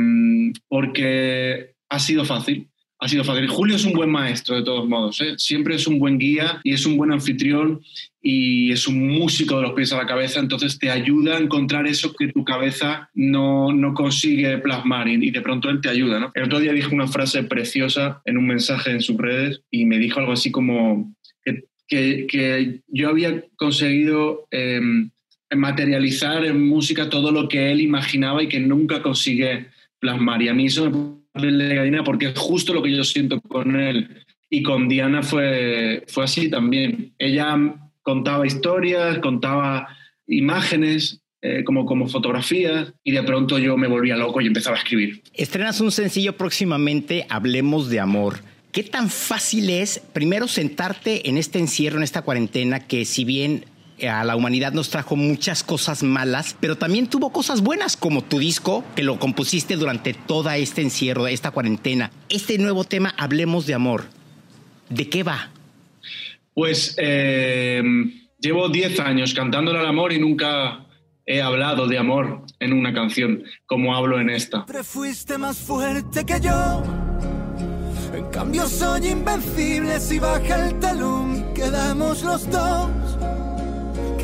porque 0.68 1.76
ha 1.90 2.00
sido 2.00 2.26
fácil. 2.26 2.68
Ha 3.00 3.08
sido 3.08 3.24
fácil. 3.24 3.48
Julio 3.48 3.76
es 3.76 3.86
un 3.86 3.94
buen 3.94 4.10
maestro, 4.10 4.56
de 4.56 4.64
todos 4.64 4.88
modos. 4.88 5.22
¿eh? 5.22 5.36
Siempre 5.38 5.76
es 5.76 5.86
un 5.86 6.00
buen 6.00 6.18
guía 6.18 6.60
y 6.64 6.74
es 6.74 6.84
un 6.84 6.98
buen 6.98 7.12
anfitrión 7.12 7.82
y 8.20 8.72
es 8.72 8.88
un 8.88 9.08
músico 9.08 9.58
de 9.58 9.62
los 9.62 9.74
pies 9.74 9.94
a 9.94 9.98
la 9.98 10.08
cabeza, 10.08 10.40
entonces 10.40 10.80
te 10.80 10.90
ayuda 10.90 11.38
a 11.38 11.40
encontrar 11.40 11.88
eso 11.88 12.12
que 12.14 12.28
tu 12.30 12.44
cabeza 12.44 13.10
no, 13.14 13.72
no 13.72 13.94
consigue 13.94 14.58
plasmar 14.58 15.08
y, 15.08 15.30
de 15.30 15.42
pronto 15.42 15.70
él 15.70 15.80
te 15.80 15.90
ayuda. 15.90 16.20
¿no? 16.20 16.32
El 16.34 16.46
otro 16.46 16.60
día 16.60 16.74
dijo 16.74 16.94
una 16.94 17.08
frase 17.08 17.44
preciosa 17.44 18.22
en 18.26 18.38
un 18.38 18.48
mensaje 18.48 18.92
en 18.92 19.02
sus 19.02 19.16
redes 19.16 19.62
y 19.70 19.86
me 19.86 20.00
dijo 20.00 20.20
algo 20.20 20.32
así 20.32 20.52
como 20.52 21.16
que, 21.88 22.26
que, 22.28 22.82
yo 22.88 23.10
había 23.10 23.44
conseguido... 23.58 24.48
Eh, 24.52 24.82
materializar 25.56 26.46
en 26.46 26.68
música 26.68 27.10
todo 27.10 27.32
lo 27.32 27.48
que 27.48 27.72
él 27.72 27.82
imaginaba 27.82 28.44
y 28.44 28.48
que 28.48 28.60
nunca 28.60 29.02
consigue 29.02 29.68
plasmar. 30.00 30.42
Y 30.42 30.50
a 30.50 30.54
mí 30.54 30.66
eso 30.66 30.90
me 30.90 31.18
pone 31.34 31.76
gallina 31.76 32.04
porque 32.04 32.28
es 32.28 32.38
justo 32.38 32.74
lo 32.74 32.84
que 32.84 32.96
yo 32.96 33.04
siento 33.04 33.40
con 33.42 33.80
él. 33.80 34.26
Y 34.50 34.64
con 34.64 34.88
Diana 34.88 35.24
fue, 35.24 36.04
fue 36.08 36.24
así 36.24 36.50
también. 36.50 37.14
Ella 37.18 37.58
contaba 38.02 38.48
historias, 38.48 39.20
contaba 39.20 39.88
imágenes, 40.26 41.22
eh, 41.42 41.64
como, 41.64 41.86
como 41.86 42.08
fotografías, 42.08 42.94
y 43.04 43.12
de 43.12 43.24
pronto 43.24 43.60
yo 43.60 43.78
me 43.78 43.88
volvía 43.88 44.18
loco 44.18 44.42
y 44.42 44.48
empezaba 44.48 44.76
a 44.76 44.80
escribir. 44.80 45.22
Estrenas 45.34 45.80
un 45.82 45.92
sencillo 45.92 46.36
próximamente, 46.36 47.26
Hablemos 47.30 47.90
de 47.90 48.00
Amor. 48.00 48.40
¿Qué 48.72 48.84
tan 48.84 49.10
fácil 49.10 49.70
es 49.70 50.00
primero 50.14 50.48
sentarte 50.48 51.30
en 51.30 51.38
este 51.38 51.60
encierro, 51.60 51.98
en 51.98 52.04
esta 52.04 52.22
cuarentena, 52.22 52.88
que 52.88 53.06
si 53.06 53.24
bien 53.24 53.66
a 54.06 54.24
la 54.24 54.36
humanidad 54.36 54.74
nos 54.74 54.90
trajo 54.90 55.16
muchas 55.16 55.64
cosas 55.64 56.04
malas, 56.04 56.56
pero 56.60 56.78
también 56.78 57.08
tuvo 57.08 57.32
cosas 57.32 57.62
buenas, 57.62 57.98
como 57.98 58.24
tu 58.24 58.38
disco, 58.38 58.84
que 58.96 59.04
lo 59.04 59.18
compusiste 59.18 59.76
durante 59.76 60.14
toda 60.14 60.58
este 60.58 60.82
encierro, 60.82 61.28
esta 61.28 61.52
cuarentena. 61.52 62.12
Este 62.30 62.58
nuevo 62.58 62.84
tema, 62.84 63.16
Hablemos 63.18 63.66
de 63.66 63.74
Amor, 63.74 64.06
¿de 64.90 65.10
qué 65.10 65.24
va? 65.24 65.50
Pues 66.54 66.96
eh, 66.98 67.82
llevo 68.40 68.70
10 68.70 69.00
años 69.00 69.34
cantándole 69.34 69.80
al 69.80 69.88
amor 69.88 70.14
y 70.14 70.20
nunca 70.20 70.86
he 71.26 71.42
hablado 71.42 71.88
de 71.88 71.98
amor 71.98 72.44
en 72.60 72.74
una 72.74 72.94
canción, 72.94 73.44
como 73.66 73.96
hablo 73.96 74.20
en 74.20 74.30
esta. 74.30 74.58
Siempre 74.58 74.84
fuiste 74.84 75.38
más 75.38 75.58
fuerte 75.58 76.26
que 76.26 76.40
yo. 76.40 76.84
En 78.14 78.26
cambio 78.32 78.66
soy 78.68 79.08
invencible 79.08 80.00
si 80.00 80.18
baja 80.18 80.68
el 80.68 80.80
talón, 80.80 81.54
quedamos 81.54 82.24
los 82.24 82.50
dos. 82.50 82.90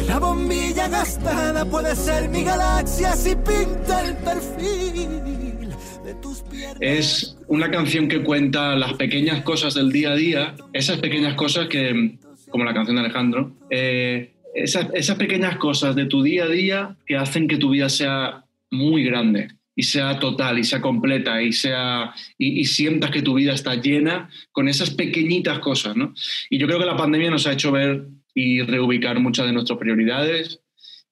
La 0.07 0.19
bombilla 0.19 0.88
gastada 0.89 1.65
puede 1.65 1.95
ser 1.95 2.29
mi 2.29 2.43
galaxia 2.43 3.13
si 3.13 3.36
pinta 3.36 4.05
el 4.05 4.15
perfil 4.17 5.69
de 6.03 6.13
tus 6.22 6.41
piernas. 6.41 6.77
Es 6.81 7.38
una 7.48 7.72
canción 7.72 8.07
que 8.07 8.22
cuenta 8.22 8.75
las 8.75 8.93
pequeñas 8.93 9.43
cosas 9.43 9.74
del 9.74 9.91
día 9.91 10.12
a 10.12 10.15
día, 10.15 10.55
esas 10.74 11.00
pequeñas 11.00 11.36
cosas 11.36 11.67
que, 11.67 12.17
como 12.50 12.65
la 12.65 12.74
canción 12.74 12.98
de 12.98 13.03
Alejandro, 13.03 13.55
eh, 13.69 14.33
esas, 14.53 15.15
pequeñas 15.15 15.57
cosas 15.57 15.95
de 15.95 16.05
tu 16.05 16.22
día 16.22 16.43
a 16.43 16.50
día 16.50 16.95
que 17.05 17.15
hacen 17.15 17.48
que 17.48 17.57
tu 17.57 17.72
vida 17.72 17.89
sea 17.89 18.43
muy 18.69 19.03
grande 19.03 19.50
y 19.75 19.83
sea 19.83 20.19
total 20.19 20.60
y 20.60 20.63
sea 20.63 20.81
completa 20.81 21.41
y 21.41 21.53
sea 21.53 22.13
y, 22.38 22.60
y, 22.60 22.65
sientas 22.65 23.10
que 23.10 23.24
tu 23.24 23.33
vida 23.33 23.53
está 23.53 23.75
llena 23.75 24.29
con 24.51 24.67
esas 24.67 24.91
pequeñitas 24.91 25.60
cosas, 25.60 25.95
¿no? 25.95 26.13
Y 26.50 26.60
yo 26.60 26.67
creo 26.67 26.79
que 26.79 26.86
la 26.86 26.98
pandemia 26.98 27.31
nos 27.31 27.48
ha 27.48 27.53
hecho 27.53 27.72
ver 27.72 28.05
y 28.33 28.61
reubicar 28.61 29.19
muchas 29.19 29.45
de 29.45 29.53
nuestras 29.53 29.79
prioridades. 29.79 30.61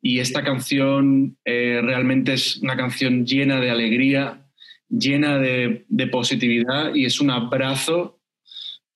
Y 0.02 0.20
esta 0.20 0.44
canción 0.44 1.38
eh, 1.46 1.80
realmente 1.84 2.34
es 2.34 2.58
una 2.58 2.76
canción 2.76 3.26
llena 3.26 3.60
de 3.60 3.70
alegría, 3.70 4.42
llena 4.90 5.38
de, 5.38 5.86
positividad 6.12 6.96
y 6.96 7.06
es 7.06 7.22
un 7.22 7.30
abrazo 7.30 8.20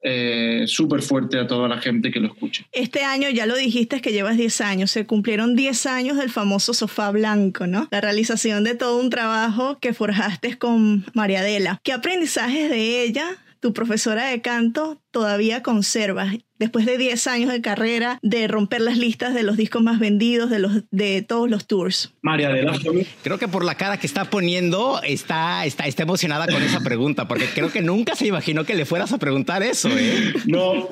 eh, 0.02 0.66
súper 0.68 1.02
fuerte 1.02 1.40
a 1.40 1.48
toda 1.48 1.68
la 1.68 1.80
gente 1.80 2.12
que 2.12 2.20
lo 2.20 2.28
escucha. 2.28 2.66
Este 2.72 3.04
año, 3.04 3.30
ya 3.30 3.46
lo 3.46 3.56
dijiste, 3.56 3.98
es 3.98 4.02
que 4.02 4.12
llevas 4.12 4.38
10 4.38 4.62
años, 4.62 4.92
se 4.92 5.06
cumplieron 5.06 5.56
10 5.56 5.86
años 5.86 6.18
del 6.18 6.30
famoso 6.30 6.74
sofá 6.74 7.12
blanco, 7.12 7.66
¿no? 7.66 7.88
La 7.92 8.02
realización 8.02 8.64
de 8.64 8.76
todo 8.76 9.00
un 9.00 9.10
trabajo 9.10 9.80
que 9.80 9.94
forjaste 9.94 10.58
con 10.58 11.06
María 11.14 11.40
Adela. 11.40 11.80
¿Qué 11.84 11.94
aprendizajes 11.94 12.70
de 12.70 13.04
ella 13.04 13.38
tu 13.66 13.74
profesora 13.74 14.28
de 14.28 14.42
canto 14.42 15.02
todavía 15.10 15.64
conservas, 15.64 16.36
después 16.60 16.86
de 16.86 17.00
10 17.00 17.26
años 17.26 17.52
de 17.52 17.62
carrera, 17.62 18.20
de 18.22 18.48
romper 18.48 18.80
las 18.80 18.96
listas 18.96 19.34
de 19.34 19.42
los 19.42 19.58
discos 19.58 19.82
más 19.82 19.98
vendidos 19.98 20.52
de, 20.52 20.60
los, 20.60 20.84
de 20.92 21.24
todos 21.24 21.50
los 21.50 21.66
tours? 21.66 22.14
María 22.22 22.50
de 22.50 22.62
la 22.62 22.78
Creo 23.24 23.40
que 23.40 23.48
por 23.48 23.66
la 23.66 23.74
cara 23.74 23.98
que 23.98 24.06
está 24.06 24.26
poniendo, 24.26 25.02
está, 25.02 25.66
está, 25.66 25.88
está 25.88 26.04
emocionada 26.04 26.46
con 26.46 26.62
esa 26.62 26.82
pregunta, 26.82 27.28
porque 27.28 27.48
creo 27.56 27.72
que 27.72 27.82
nunca 27.82 28.16
se 28.16 28.28
imaginó 28.28 28.66
que 28.66 28.76
le 28.76 28.86
fueras 28.86 29.14
a 29.14 29.18
preguntar 29.18 29.64
eso. 29.64 29.90
¿eh? 29.98 30.36
No, 30.46 30.90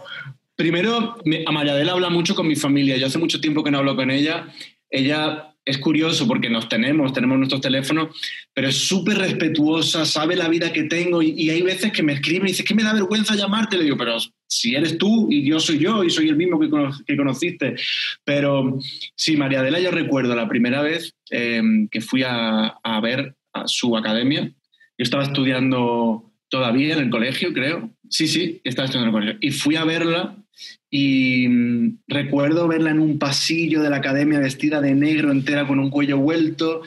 primero, 0.56 1.18
a 1.46 1.52
María 1.52 1.74
Adela 1.74 1.92
habla 1.92 2.10
mucho 2.10 2.34
con 2.34 2.48
mi 2.48 2.56
familia. 2.56 2.98
Yo 2.98 3.06
hace 3.06 3.20
mucho 3.20 3.40
tiempo 3.40 3.64
que 3.64 3.70
no 3.70 3.78
hablo 3.78 3.96
con 3.96 4.10
ella. 4.10 4.48
Ella 4.90 5.53
es 5.66 5.78
curioso 5.78 6.28
porque 6.28 6.50
nos 6.50 6.68
tenemos, 6.68 7.14
tenemos 7.14 7.38
nuestros 7.38 7.62
teléfonos, 7.62 8.16
pero 8.54 8.68
es 8.68 8.76
súper 8.76 9.18
respetuosa, 9.18 10.06
sabe 10.06 10.36
la 10.36 10.50
vida 10.50 10.74
que 10.74 10.84
tengo 10.84 11.22
y, 11.22 11.50
hay 11.50 11.62
veces 11.62 11.92
que 11.92 12.04
me 12.04 12.14
escribe 12.14 12.46
y 12.46 12.52
dice 12.52 12.64
que 12.64 12.76
me 12.76 12.84
da 12.84 12.94
vergüenza 12.94 13.36
llamarte. 13.36 13.78
Le 13.78 13.86
digo, 13.86 13.98
pero 13.98 14.18
si 14.48 14.76
eres 14.76 14.98
tú 14.98 15.28
y 15.32 15.46
yo 15.46 15.60
soy 15.60 15.80
yo 15.80 16.04
y 16.04 16.10
soy 16.10 16.28
el 16.30 16.36
mismo 16.36 16.60
que, 16.60 16.70
cono 16.70 16.92
que 17.06 17.16
conociste. 17.16 17.76
Pero 18.24 18.80
sí, 19.16 19.38
María 19.38 19.62
Adela, 19.62 19.80
yo 19.80 19.92
recuerdo 19.92 20.36
la 20.36 20.50
primera 20.50 20.82
vez 20.82 21.14
eh, 21.32 21.62
que 21.90 22.02
fui 22.02 22.24
a, 22.24 22.68
a 22.84 23.00
ver 23.00 23.36
a 23.54 23.68
su 23.68 23.96
academia. 23.96 24.52
Yo 24.98 25.04
estaba 25.04 25.24
estudiando 25.24 26.32
todavía 26.50 26.94
en 26.94 27.04
el 27.04 27.10
colegio, 27.10 27.54
creo. 27.54 27.90
Sí, 28.10 28.28
sí, 28.28 28.62
estaba 28.64 28.86
estudiando 28.86 29.18
en 29.18 29.24
el 29.24 29.34
colegio. 29.34 29.48
Y 29.48 29.52
fui 29.52 29.76
a 29.76 29.86
verla 29.86 30.43
y 30.90 31.48
mmm, 31.48 31.98
recuerdo 32.08 32.68
verla 32.68 32.92
en 32.92 33.00
un 33.00 33.18
pasillo 33.18 33.82
de 33.82 33.90
la 33.90 33.98
academia 33.98 34.40
vestida 34.40 34.80
de 34.80 34.94
negro 34.94 35.32
entera 35.32 35.66
con 35.66 35.80
un 35.80 35.90
cuello 35.90 36.18
vuelto 36.20 36.84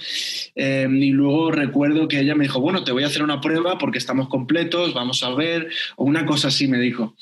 eh, 0.55 0.89
y 0.89 1.11
luego 1.11 1.51
recuerdo 1.51 2.07
que 2.07 2.21
ella 2.21 2.35
me 2.35 2.45
dijo, 2.45 2.61
bueno, 2.61 2.85
te 2.85 2.93
voy 2.93 3.03
a 3.03 3.09
hacer 3.09 3.23
una 3.23 3.41
prueba 3.41 3.79
porque 3.79 3.99
estamos 3.99 4.29
completos, 4.29 4.95
vamos 4.95 5.23
a 5.23 5.35
ver, 5.35 5.69
o 5.97 6.05
una 6.05 6.25
cosa 6.25 6.49
así 6.49 6.69
me 6.69 6.79
dijo. 6.79 7.17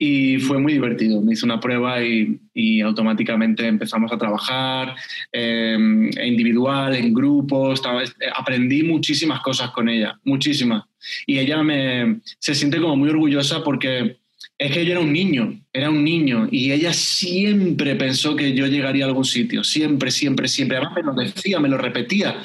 Y 0.00 0.38
fue 0.38 0.58
muy 0.58 0.72
divertido, 0.72 1.20
me 1.20 1.32
hizo 1.32 1.44
una 1.44 1.58
prueba 1.58 2.02
y, 2.02 2.40
automáticamente 2.82 3.66
empezamos 3.66 4.12
a 4.12 4.18
trabajar 4.18 4.94
eh, 5.32 5.76
individual, 6.24 6.94
en 6.94 7.12
grupo, 7.12 7.72
estaba, 7.72 8.02
aprendí 8.34 8.84
muchísimas 8.84 9.40
cosas 9.40 9.70
con 9.70 9.88
ella, 9.88 10.18
muchísimas. 10.24 10.84
Y 11.26 11.38
ella 11.38 11.62
me, 11.62 12.20
se 12.38 12.54
siente 12.54 12.80
como 12.80 12.96
muy 12.96 13.08
orgullosa 13.08 13.62
porque 13.64 14.18
es 14.58 14.72
que 14.72 14.84
yo 14.84 14.92
era 14.92 15.00
un 15.00 15.12
niño, 15.12 15.60
era 15.72 15.88
un 15.88 16.02
niño 16.02 16.48
y 16.50 16.72
ella 16.72 16.92
siempre 16.92 17.94
pensó 17.94 18.34
que 18.34 18.54
yo 18.54 18.66
llegaría 18.66 19.04
a 19.04 19.08
algún 19.08 19.24
sitio, 19.24 19.62
siempre, 19.62 20.10
siempre, 20.10 20.48
siempre. 20.48 20.78
Además 20.78 20.96
me 20.96 21.02
lo 21.04 21.14
decía, 21.14 21.60
me 21.60 21.68
lo 21.68 21.78
repetía. 21.78 22.42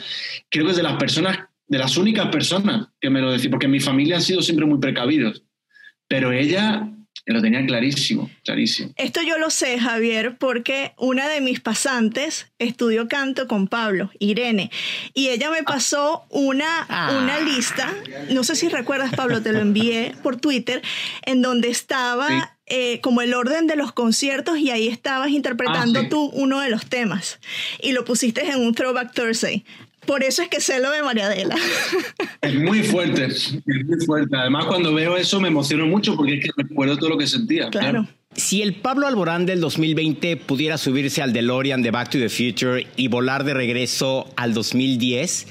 Creo 0.49 0.65
que 0.65 0.71
es 0.71 0.77
de 0.77 0.83
las 0.83 0.97
personas, 0.97 1.39
de 1.67 1.77
las 1.79 1.97
únicas 1.97 2.27
personas 2.27 2.89
que 3.01 3.09
me 3.09 3.19
lo 3.19 3.31
decía, 3.31 3.49
porque 3.49 3.67
mi 3.67 3.79
familia 3.79 4.17
han 4.17 4.21
sido 4.21 4.43
siempre 4.43 4.67
muy 4.67 4.77
precavidos, 4.77 5.43
pero 6.07 6.31
ella 6.31 6.87
lo 7.25 7.41
tenía 7.41 7.65
clarísimo, 7.65 8.29
clarísimo. 8.43 8.93
Esto 8.97 9.21
yo 9.21 9.37
lo 9.37 9.49
sé, 9.49 9.79
Javier, 9.79 10.37
porque 10.37 10.93
una 10.97 11.29
de 11.29 11.39
mis 11.39 11.61
pasantes 11.61 12.47
estudió 12.59 13.07
canto 13.07 13.47
con 13.47 13.67
Pablo, 13.67 14.11
Irene, 14.19 14.71
y 15.13 15.29
ella 15.29 15.49
me 15.49 15.63
pasó 15.63 16.25
una, 16.29 16.85
ah. 16.89 17.17
una 17.21 17.39
lista, 17.39 17.93
no 18.29 18.43
sé 18.43 18.55
si 18.55 18.67
recuerdas, 18.67 19.15
Pablo, 19.15 19.41
te 19.41 19.53
lo 19.53 19.59
envié 19.59 20.15
por 20.21 20.37
Twitter, 20.37 20.81
en 21.25 21.41
donde 21.41 21.69
estaba... 21.69 22.27
Sí. 22.27 22.35
Eh, 22.65 23.01
como 23.01 23.21
el 23.21 23.33
orden 23.33 23.67
de 23.67 23.75
los 23.75 23.91
conciertos 23.91 24.57
y 24.57 24.71
ahí 24.71 24.87
estabas 24.87 25.31
interpretando 25.31 25.99
ah, 25.99 26.03
sí. 26.03 26.09
tú 26.09 26.31
uno 26.33 26.61
de 26.61 26.69
los 26.69 26.85
temas 26.85 27.41
y 27.81 27.91
lo 27.91 28.05
pusiste 28.05 28.49
en 28.49 28.61
un 28.61 28.73
Throwback 28.73 29.13
Thursday. 29.13 29.65
Por 30.05 30.23
eso 30.23 30.41
es 30.41 30.49
que 30.49 30.59
sé 30.59 30.79
lo 30.79 30.91
de 30.91 31.01
María 31.03 31.27
Adela. 31.27 31.55
Es 32.41 32.55
muy 32.55 32.83
fuerte, 32.83 33.25
es 33.27 33.53
muy 33.63 34.05
fuerte. 34.05 34.35
Además, 34.35 34.65
cuando 34.65 34.93
veo 34.93 35.15
eso 35.15 35.39
me 35.39 35.47
emociono 35.47 35.85
mucho 35.85 36.17
porque 36.17 36.35
es 36.35 36.43
que 36.43 36.51
recuerdo 36.57 36.97
todo 36.97 37.11
lo 37.11 37.17
que 37.17 37.25
sentía. 37.25 37.69
Claro. 37.69 38.05
Si 38.35 38.61
el 38.61 38.73
Pablo 38.73 39.07
Alborán 39.07 39.45
del 39.45 39.61
2020 39.61 40.37
pudiera 40.37 40.77
subirse 40.77 41.21
al 41.21 41.31
DeLorean 41.31 41.81
de 41.81 41.91
Back 41.91 42.09
to 42.09 42.17
the 42.17 42.29
Future 42.29 42.87
y 42.97 43.07
volar 43.07 43.45
de 43.45 43.53
regreso 43.53 44.27
al 44.35 44.53
2010, 44.53 45.47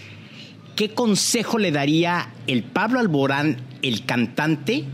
¿qué 0.77 0.91
consejo 0.91 1.59
le 1.59 1.71
daría 1.71 2.29
el 2.47 2.63
Pablo 2.63 3.01
Alborán, 3.01 3.57
el 3.81 4.05
cantante? 4.05 4.85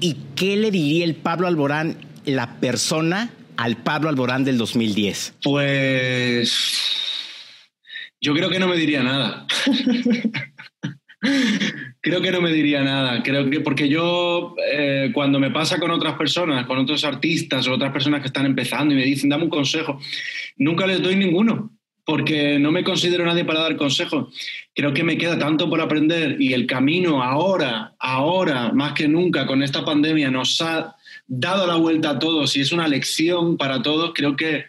¿Y 0.00 0.16
qué 0.34 0.56
le 0.56 0.70
diría 0.70 1.04
el 1.04 1.14
Pablo 1.14 1.46
Alborán, 1.46 1.96
la 2.26 2.60
persona, 2.60 3.32
al 3.56 3.76
Pablo 3.76 4.10
Alborán 4.10 4.44
del 4.44 4.58
2010? 4.58 5.34
Pues 5.44 7.01
yo 8.22 8.32
creo 8.34 8.48
que 8.48 8.60
no 8.60 8.68
me 8.68 8.76
diría 8.76 9.02
nada. 9.02 9.46
creo 12.00 12.20
que 12.22 12.30
no 12.30 12.40
me 12.40 12.52
diría 12.52 12.82
nada. 12.82 13.22
Creo 13.22 13.50
que 13.50 13.60
porque 13.60 13.88
yo 13.88 14.54
eh, 14.72 15.10
cuando 15.12 15.40
me 15.40 15.50
pasa 15.50 15.80
con 15.80 15.90
otras 15.90 16.14
personas, 16.14 16.64
con 16.66 16.78
otros 16.78 17.04
artistas 17.04 17.66
o 17.66 17.72
otras 17.72 17.92
personas 17.92 18.20
que 18.20 18.28
están 18.28 18.46
empezando 18.46 18.94
y 18.94 18.96
me 18.96 19.04
dicen 19.04 19.28
dame 19.28 19.44
un 19.44 19.50
consejo, 19.50 20.00
nunca 20.56 20.86
les 20.86 21.02
doy 21.02 21.16
ninguno 21.16 21.72
porque 22.04 22.58
no 22.58 22.72
me 22.72 22.84
considero 22.84 23.24
nadie 23.24 23.44
para 23.44 23.60
dar 23.60 23.76
consejos. 23.76 24.34
Creo 24.74 24.94
que 24.94 25.04
me 25.04 25.18
queda 25.18 25.38
tanto 25.38 25.68
por 25.68 25.80
aprender 25.80 26.40
y 26.40 26.52
el 26.52 26.66
camino 26.66 27.22
ahora, 27.22 27.94
ahora, 27.98 28.72
más 28.72 28.92
que 28.92 29.08
nunca, 29.08 29.46
con 29.46 29.62
esta 29.62 29.84
pandemia, 29.84 30.30
nos 30.30 30.60
ha 30.60 30.96
dado 31.26 31.66
la 31.66 31.76
vuelta 31.76 32.10
a 32.10 32.18
todos 32.18 32.56
y 32.56 32.60
es 32.60 32.72
una 32.72 32.88
lección 32.88 33.56
para 33.56 33.82
todos. 33.82 34.12
Creo 34.14 34.36
que 34.36 34.64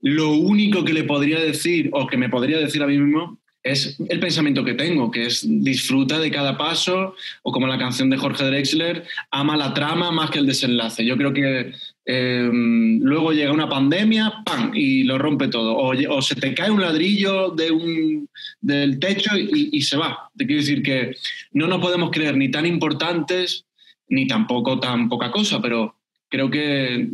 lo 0.00 0.32
único 0.32 0.84
que 0.84 0.92
le 0.92 1.04
podría 1.04 1.40
decir 1.40 1.90
o 1.92 2.06
que 2.06 2.16
me 2.16 2.28
podría 2.28 2.58
decir 2.58 2.82
a 2.82 2.86
mí 2.86 2.98
mismo 2.98 3.38
es 3.62 3.98
el 4.08 4.20
pensamiento 4.20 4.64
que 4.64 4.74
tengo, 4.74 5.10
que 5.10 5.26
es 5.26 5.44
disfruta 5.46 6.18
de 6.18 6.30
cada 6.30 6.56
paso 6.56 7.14
o 7.42 7.52
como 7.52 7.66
la 7.66 7.78
canción 7.78 8.08
de 8.08 8.16
Jorge 8.16 8.44
Drexler, 8.44 9.04
ama 9.30 9.56
la 9.56 9.74
trama 9.74 10.10
más 10.10 10.30
que 10.30 10.38
el 10.38 10.46
desenlace. 10.46 11.04
Yo 11.04 11.16
creo 11.16 11.32
que 11.32 11.72
eh, 12.06 12.50
luego 12.52 13.32
llega 13.32 13.52
una 13.52 13.68
pandemia, 13.68 14.42
¡pam! 14.44 14.70
y 14.74 15.02
lo 15.02 15.18
rompe 15.18 15.48
todo. 15.48 15.76
O, 15.76 16.22
se 16.22 16.36
te 16.36 16.54
cae 16.54 16.70
un 16.70 16.80
ladrillo 16.80 17.50
de 17.50 17.70
un, 17.70 18.28
del 18.60 18.98
techo 18.98 19.36
y, 19.36 19.70
y, 19.72 19.82
se 19.82 19.96
va. 19.96 20.30
Te 20.36 20.46
quiero 20.46 20.62
decir 20.62 20.82
que 20.82 21.16
no 21.52 21.66
nos 21.66 21.80
podemos 21.80 22.10
creer 22.10 22.36
ni 22.36 22.50
tan 22.50 22.64
importantes 22.64 23.64
ni 24.08 24.26
tampoco 24.26 24.80
tan 24.80 25.08
poca 25.08 25.30
cosa, 25.30 25.60
pero 25.60 25.96
creo 26.30 26.50
que 26.50 27.08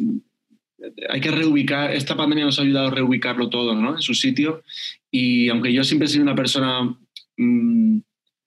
hay 1.09 1.21
que 1.21 1.31
reubicar, 1.31 1.93
esta 1.93 2.17
pandemia 2.17 2.45
nos 2.45 2.59
ha 2.59 2.63
ayudado 2.63 2.89
a 2.89 2.91
reubicarlo 2.91 3.49
todo 3.49 3.75
¿no? 3.75 3.97
en 3.97 4.03
su 4.03 4.15
sitio 4.15 4.63
y 5.11 5.49
aunque 5.49 5.73
yo 5.73 5.85
siempre 5.85 6.07
he 6.07 6.09
sido 6.11 6.25
una 6.25 6.35
persona 6.35 6.97
mmm, 7.37 7.99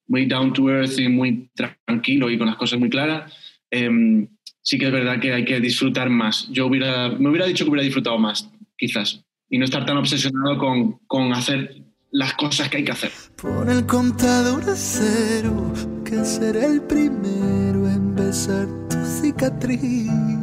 muy 0.07 0.25
down 0.25 0.53
to 0.53 0.69
earth 0.69 0.97
y 0.99 1.07
muy 1.07 1.49
tranquilo 1.85 2.29
y 2.29 2.37
con 2.37 2.47
las 2.47 2.55
cosas 2.55 2.79
muy 2.79 2.89
claras, 2.89 3.33
eh, 3.71 4.27
sí 4.61 4.77
que 4.77 4.85
es 4.85 4.91
verdad 4.91 5.19
que 5.19 5.33
hay 5.33 5.45
que 5.45 5.59
disfrutar 5.59 6.09
más. 6.09 6.49
Yo 6.51 6.67
hubiera, 6.67 7.09
me 7.09 7.29
hubiera 7.29 7.45
dicho 7.45 7.63
que 7.63 7.71
hubiera 7.71 7.85
disfrutado 7.85 8.17
más, 8.17 8.49
quizás, 8.77 9.23
y 9.49 9.57
no 9.57 9.65
estar 9.65 9.85
tan 9.85 9.97
obsesionado 9.97 10.57
con, 10.57 10.99
con 11.07 11.33
hacer 11.33 11.83
las 12.11 12.33
cosas 12.33 12.69
que 12.69 12.77
hay 12.77 12.83
que 12.83 12.91
hacer. 12.91 13.11
Pon 13.41 13.69
el 13.69 13.85
contador 13.85 14.63
a 14.69 14.75
cero, 14.75 15.73
que 16.03 16.23
seré 16.23 16.65
el 16.65 16.81
primero 16.81 17.87
en 17.87 18.15
besar 18.15 18.67
tu 18.89 18.97
cicatriz. 19.05 20.36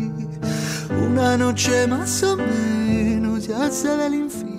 Una 1.03 1.37
noche 1.37 1.87
más 1.87 2.23
o 2.23 2.37
menos, 2.37 3.47
ya 3.47 3.71
sea 3.71 3.97
del 3.97 4.15
infierno. 4.15 4.55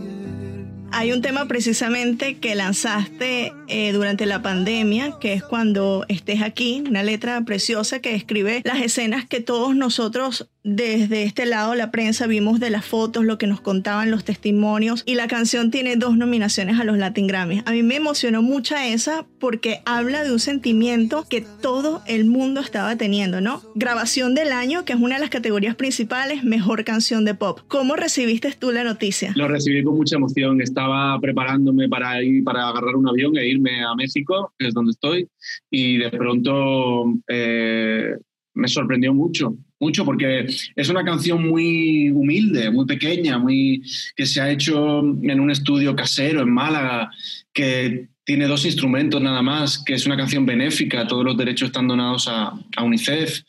Hay 0.91 1.11
un 1.11 1.21
tema 1.21 1.45
precisamente 1.45 2.37
que 2.37 2.55
lanzaste 2.55 3.51
eh, 3.67 3.91
durante 3.91 4.25
la 4.25 4.41
pandemia, 4.41 5.17
que 5.19 5.33
es 5.33 5.43
cuando 5.43 6.05
estés 6.07 6.41
aquí, 6.41 6.83
una 6.87 7.03
letra 7.03 7.41
preciosa 7.41 7.99
que 7.99 8.13
describe 8.13 8.61
las 8.63 8.81
escenas 8.81 9.25
que 9.25 9.41
todos 9.41 9.75
nosotros 9.75 10.47
desde 10.65 11.21
este 11.21 11.45
lado, 11.45 11.75
la 11.75 11.91
prensa, 11.91 12.25
vimos 12.25 12.59
de 12.59 12.71
las 12.71 12.83
fotos, 12.83 13.23
lo 13.23 13.37
que 13.37 13.45
nos 13.45 13.61
contaban 13.61 14.09
los 14.09 14.25
testimonios 14.25 15.03
y 15.05 15.13
la 15.13 15.27
canción 15.27 15.69
tiene 15.69 15.95
dos 15.95 16.17
nominaciones 16.17 16.79
a 16.79 16.83
los 16.83 16.97
Latin 16.97 17.27
Grammys. 17.27 17.61
A 17.67 17.71
mí 17.71 17.83
me 17.83 17.97
emocionó 17.97 18.41
mucho 18.41 18.75
esa 18.75 19.27
porque 19.39 19.81
habla 19.85 20.23
de 20.23 20.33
un 20.33 20.39
sentimiento 20.39 21.23
que 21.29 21.45
todo 21.61 22.01
el 22.07 22.25
mundo 22.25 22.61
estaba 22.61 22.95
teniendo, 22.95 23.41
¿no? 23.41 23.61
Grabación 23.75 24.33
del 24.33 24.51
año, 24.51 24.85
que 24.85 24.93
es 24.93 24.99
una 24.99 25.15
de 25.15 25.21
las 25.21 25.29
categorías 25.29 25.75
principales, 25.75 26.43
mejor 26.43 26.83
canción 26.83 27.25
de 27.25 27.35
pop. 27.35 27.59
¿Cómo 27.67 27.95
recibiste 27.95 28.51
tú 28.57 28.71
la 28.71 28.83
noticia? 28.83 29.33
Lo 29.35 29.47
recibí 29.47 29.83
con 29.83 29.95
mucha 29.97 30.15
emoción. 30.15 30.61
Estaba 30.61 31.19
preparándome 31.19 31.87
para 31.87 32.23
ir, 32.23 32.43
para 32.43 32.67
agarrar 32.69 32.95
un 32.95 33.07
avión 33.07 33.37
e 33.37 33.47
irme 33.47 33.83
a 33.83 33.93
México, 33.93 34.51
que 34.57 34.69
es 34.69 34.73
donde 34.73 34.93
estoy, 34.93 35.29
y 35.69 35.97
de 35.97 36.09
pronto 36.09 37.13
eh, 37.27 38.15
me 38.55 38.67
sorprendió 38.67 39.13
mucho 39.13 39.55
mucho 39.79 40.05
porque 40.05 40.47
es 40.75 40.89
una 40.89 41.03
canción 41.03 41.47
muy 41.47 42.09
humilde, 42.09 42.71
muy 42.71 42.85
pequeña, 42.85 43.37
muy 43.37 43.83
que 44.15 44.25
se 44.25 44.41
ha 44.41 44.49
hecho 44.49 44.99
en 44.99 45.39
un 45.39 45.51
estudio 45.51 45.95
casero 45.95 46.41
en 46.41 46.49
Málaga, 46.49 47.09
que 47.53 48.07
tiene 48.23 48.47
dos 48.47 48.65
instrumentos 48.65 49.21
nada 49.21 49.41
más, 49.41 49.83
que 49.83 49.93
es 49.93 50.05
una 50.05 50.17
canción 50.17 50.45
benéfica, 50.45 51.07
todos 51.07 51.23
los 51.23 51.37
derechos 51.37 51.67
están 51.67 51.87
donados 51.87 52.27
a, 52.27 52.53
UNICEF. 52.83 53.41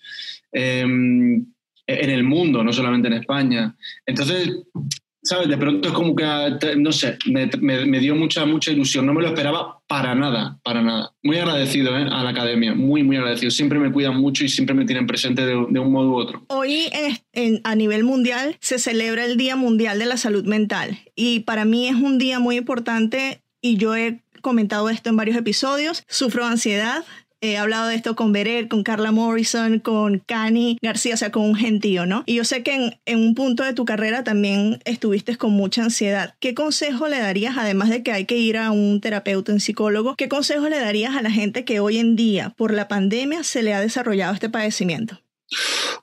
Em, 0.52 1.46
en 1.88 2.10
el 2.10 2.24
mundo, 2.24 2.64
no 2.64 2.72
solamente 2.72 3.06
en 3.06 3.14
España. 3.14 3.76
Entonces, 4.04 4.50
¿sabes? 5.26 5.48
De 5.48 5.58
pronto 5.58 5.88
es 5.88 5.94
como 5.94 6.14
que, 6.14 6.24
no 6.76 6.92
sé, 6.92 7.18
me, 7.26 8.00
dio 8.00 8.14
mucha, 8.14 8.46
mucha 8.46 8.70
ilusión. 8.70 9.04
No 9.04 9.12
me 9.12 9.22
lo 9.22 9.28
esperaba 9.28 9.80
para 9.86 10.14
nada, 10.14 10.58
para 10.62 10.82
nada. 10.82 11.12
Muy 11.22 11.36
agradecido 11.36 11.96
¿eh? 11.98 12.06
a 12.10 12.22
la 12.22 12.30
academia, 12.30 12.74
muy, 12.74 13.02
muy 13.02 13.16
agradecido. 13.16 13.50
Siempre 13.50 13.78
me 13.78 13.92
cuidan 13.92 14.16
mucho 14.16 14.44
y 14.44 14.48
siempre 14.48 14.74
me 14.74 14.84
tienen 14.84 15.06
presente 15.06 15.44
de, 15.44 15.56
un 15.56 15.92
modo 15.92 16.10
u 16.10 16.14
otro. 16.14 16.44
Hoy 16.48 16.90
a 17.64 17.74
nivel 17.74 18.04
mundial 18.04 18.56
se 18.60 18.78
celebra 18.78 19.24
el 19.24 19.36
Día 19.36 19.56
Mundial 19.56 19.98
de 19.98 20.06
la 20.06 20.16
Salud 20.16 20.44
Mental 20.44 20.98
y 21.16 21.40
para 21.40 21.64
mí 21.64 21.88
es 21.88 21.96
un 21.96 22.18
día 22.18 22.38
muy 22.38 22.56
importante 22.56 23.42
y 23.60 23.76
yo 23.76 23.96
he 23.96 24.22
comentado 24.42 24.88
esto 24.88 25.10
en 25.10 25.16
varios 25.16 25.36
episodios. 25.36 26.04
Sufro 26.06 26.44
ansiedad, 26.44 27.04
He 27.42 27.58
hablado 27.58 27.88
de 27.88 27.96
esto 27.96 28.16
con 28.16 28.32
Beret, 28.32 28.68
con 28.68 28.82
Carla 28.82 29.12
Morrison, 29.12 29.78
con 29.78 30.20
Cani 30.20 30.78
García, 30.80 31.14
o 31.14 31.16
sea, 31.18 31.30
con 31.30 31.44
un 31.44 31.54
gentío, 31.54 32.06
¿no? 32.06 32.22
Y 32.24 32.36
yo 32.36 32.44
sé 32.44 32.62
que 32.62 32.98
en, 33.04 33.18
un 33.18 33.34
punto 33.34 33.62
de 33.62 33.74
tu 33.74 33.84
carrera 33.84 34.24
también 34.24 34.78
estuviste 34.86 35.36
con 35.36 35.52
mucha 35.52 35.84
ansiedad. 35.84 36.34
¿Qué 36.40 36.54
consejo 36.54 37.08
le 37.08 37.18
darías, 37.18 37.56
además 37.58 37.90
de 37.90 38.02
que 38.02 38.12
hay 38.12 38.24
que 38.24 38.38
ir 38.38 38.56
a 38.56 38.70
un 38.70 39.02
terapeuta, 39.02 39.52
un 39.52 39.60
psicólogo, 39.60 40.16
qué 40.16 40.28
consejo 40.28 40.68
le 40.68 40.78
darías 40.78 41.14
a 41.14 41.20
la 41.20 41.30
gente 41.30 41.66
que 41.66 41.78
hoy 41.78 41.98
en 41.98 42.16
día, 42.16 42.54
por 42.56 42.72
la 42.72 42.88
pandemia, 42.88 43.44
se 43.44 43.62
le 43.62 43.74
ha 43.74 43.80
desarrollado 43.80 44.32
este 44.32 44.48
padecimiento? 44.48 45.20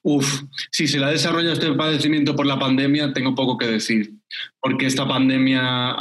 Uf, 0.04 0.44
si 0.72 0.88
se 0.88 1.00
le 1.00 1.06
ha 1.06 1.10
desarrollado 1.10 1.54
este 1.54 1.72
padecimiento 1.74 2.36
por 2.36 2.46
la 2.46 2.60
pandemia, 2.60 3.12
tengo 3.12 3.34
poco 3.34 3.58
que 3.58 3.68
decir, 3.68 4.14
porque 4.62 4.86
esta 4.86 5.08
pandemia 5.08 5.96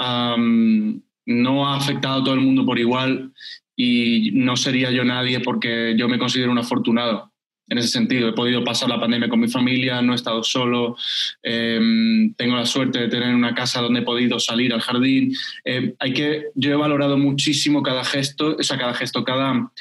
no 1.24 1.68
ha 1.68 1.76
afectado 1.76 2.20
a 2.20 2.24
todo 2.24 2.34
el 2.34 2.40
mundo 2.40 2.66
por 2.66 2.78
igual 2.78 3.32
y 3.76 4.30
no 4.34 4.56
sería 4.56 4.90
yo 4.90 5.04
nadie 5.04 5.40
porque 5.40 5.94
yo 5.96 6.08
me 6.08 6.18
considero 6.18 6.52
un 6.52 6.58
afortunado 6.58 7.32
en 7.68 7.78
ese 7.78 7.88
sentido. 7.88 8.28
He 8.28 8.32
podido 8.32 8.62
pasar 8.64 8.88
la 8.88 9.00
pandemia 9.00 9.28
con 9.28 9.40
mi 9.40 9.48
familia, 9.48 10.02
no 10.02 10.12
he 10.12 10.16
estado 10.16 10.42
solo, 10.42 10.96
em, 11.42 12.34
tengo 12.34 12.56
la 12.56 12.66
suerte 12.66 13.00
de 13.00 13.08
tener 13.08 13.34
una 13.34 13.54
casa 13.54 13.80
donde 13.80 14.00
he 14.00 14.04
podido 14.04 14.38
salir 14.38 14.72
al 14.72 14.80
jardín. 14.80 15.34
Em, 15.64 15.94
hay 15.98 16.12
que, 16.12 16.46
yo 16.54 16.70
he 16.72 16.76
valorado 16.76 17.16
muchísimo 17.16 17.82
cada 17.82 18.04
gesto, 18.04 18.58
esa 18.58 18.76
cada 18.78 18.94
gesto, 18.94 19.24
cada, 19.24 19.72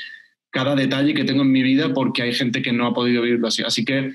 cada 0.49 0.75
detalle 0.75 1.13
que 1.13 1.25
tengo 1.25 1.41
en 1.41 1.51
mi 1.51 1.63
vida 1.63 1.93
porque 1.93 2.21
hay 2.21 2.33
gente 2.33 2.61
que 2.61 2.71
no 2.71 2.87
ha 2.87 2.93
podido 2.93 3.21
vivirlo 3.21 3.47
así. 3.47 3.63
Así 3.63 3.83
que 3.83 4.13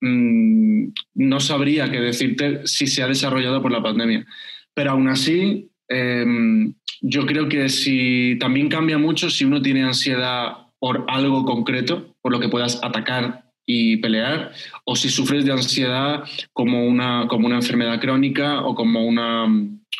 mm, 0.00 0.88
no 1.14 1.40
sabría 1.40 1.90
qué 1.90 2.00
decirte 2.00 2.66
si 2.66 2.86
se 2.86 3.02
ha 3.02 3.08
desarrollado 3.08 3.62
por 3.62 3.72
la 3.72 3.82
pandemia. 3.82 4.26
Pero 4.74 4.92
aún 4.92 5.08
así, 5.08 5.69
em, 5.90 6.72
yo 7.02 7.26
creo 7.26 7.48
que 7.48 7.68
si 7.68 8.36
también 8.40 8.68
cambia 8.68 8.98
mucho 8.98 9.28
si 9.30 9.44
uno 9.44 9.60
tiene 9.60 9.82
ansiedad 9.82 10.68
por 10.78 11.04
algo 11.08 11.44
concreto, 11.44 12.16
por 12.22 12.32
lo 12.32 12.40
que 12.40 12.48
puedas 12.48 12.80
atacar 12.82 13.44
y 13.66 13.98
pelear, 13.98 14.52
o 14.84 14.96
si 14.96 15.08
sufres 15.08 15.44
de 15.44 15.52
ansiedad 15.52 16.24
como 16.52 16.86
una, 16.86 17.26
como 17.28 17.46
una 17.46 17.56
enfermedad 17.56 18.00
crónica 18.00 18.62
o 18.62 18.74
como, 18.74 19.04
una, 19.06 19.46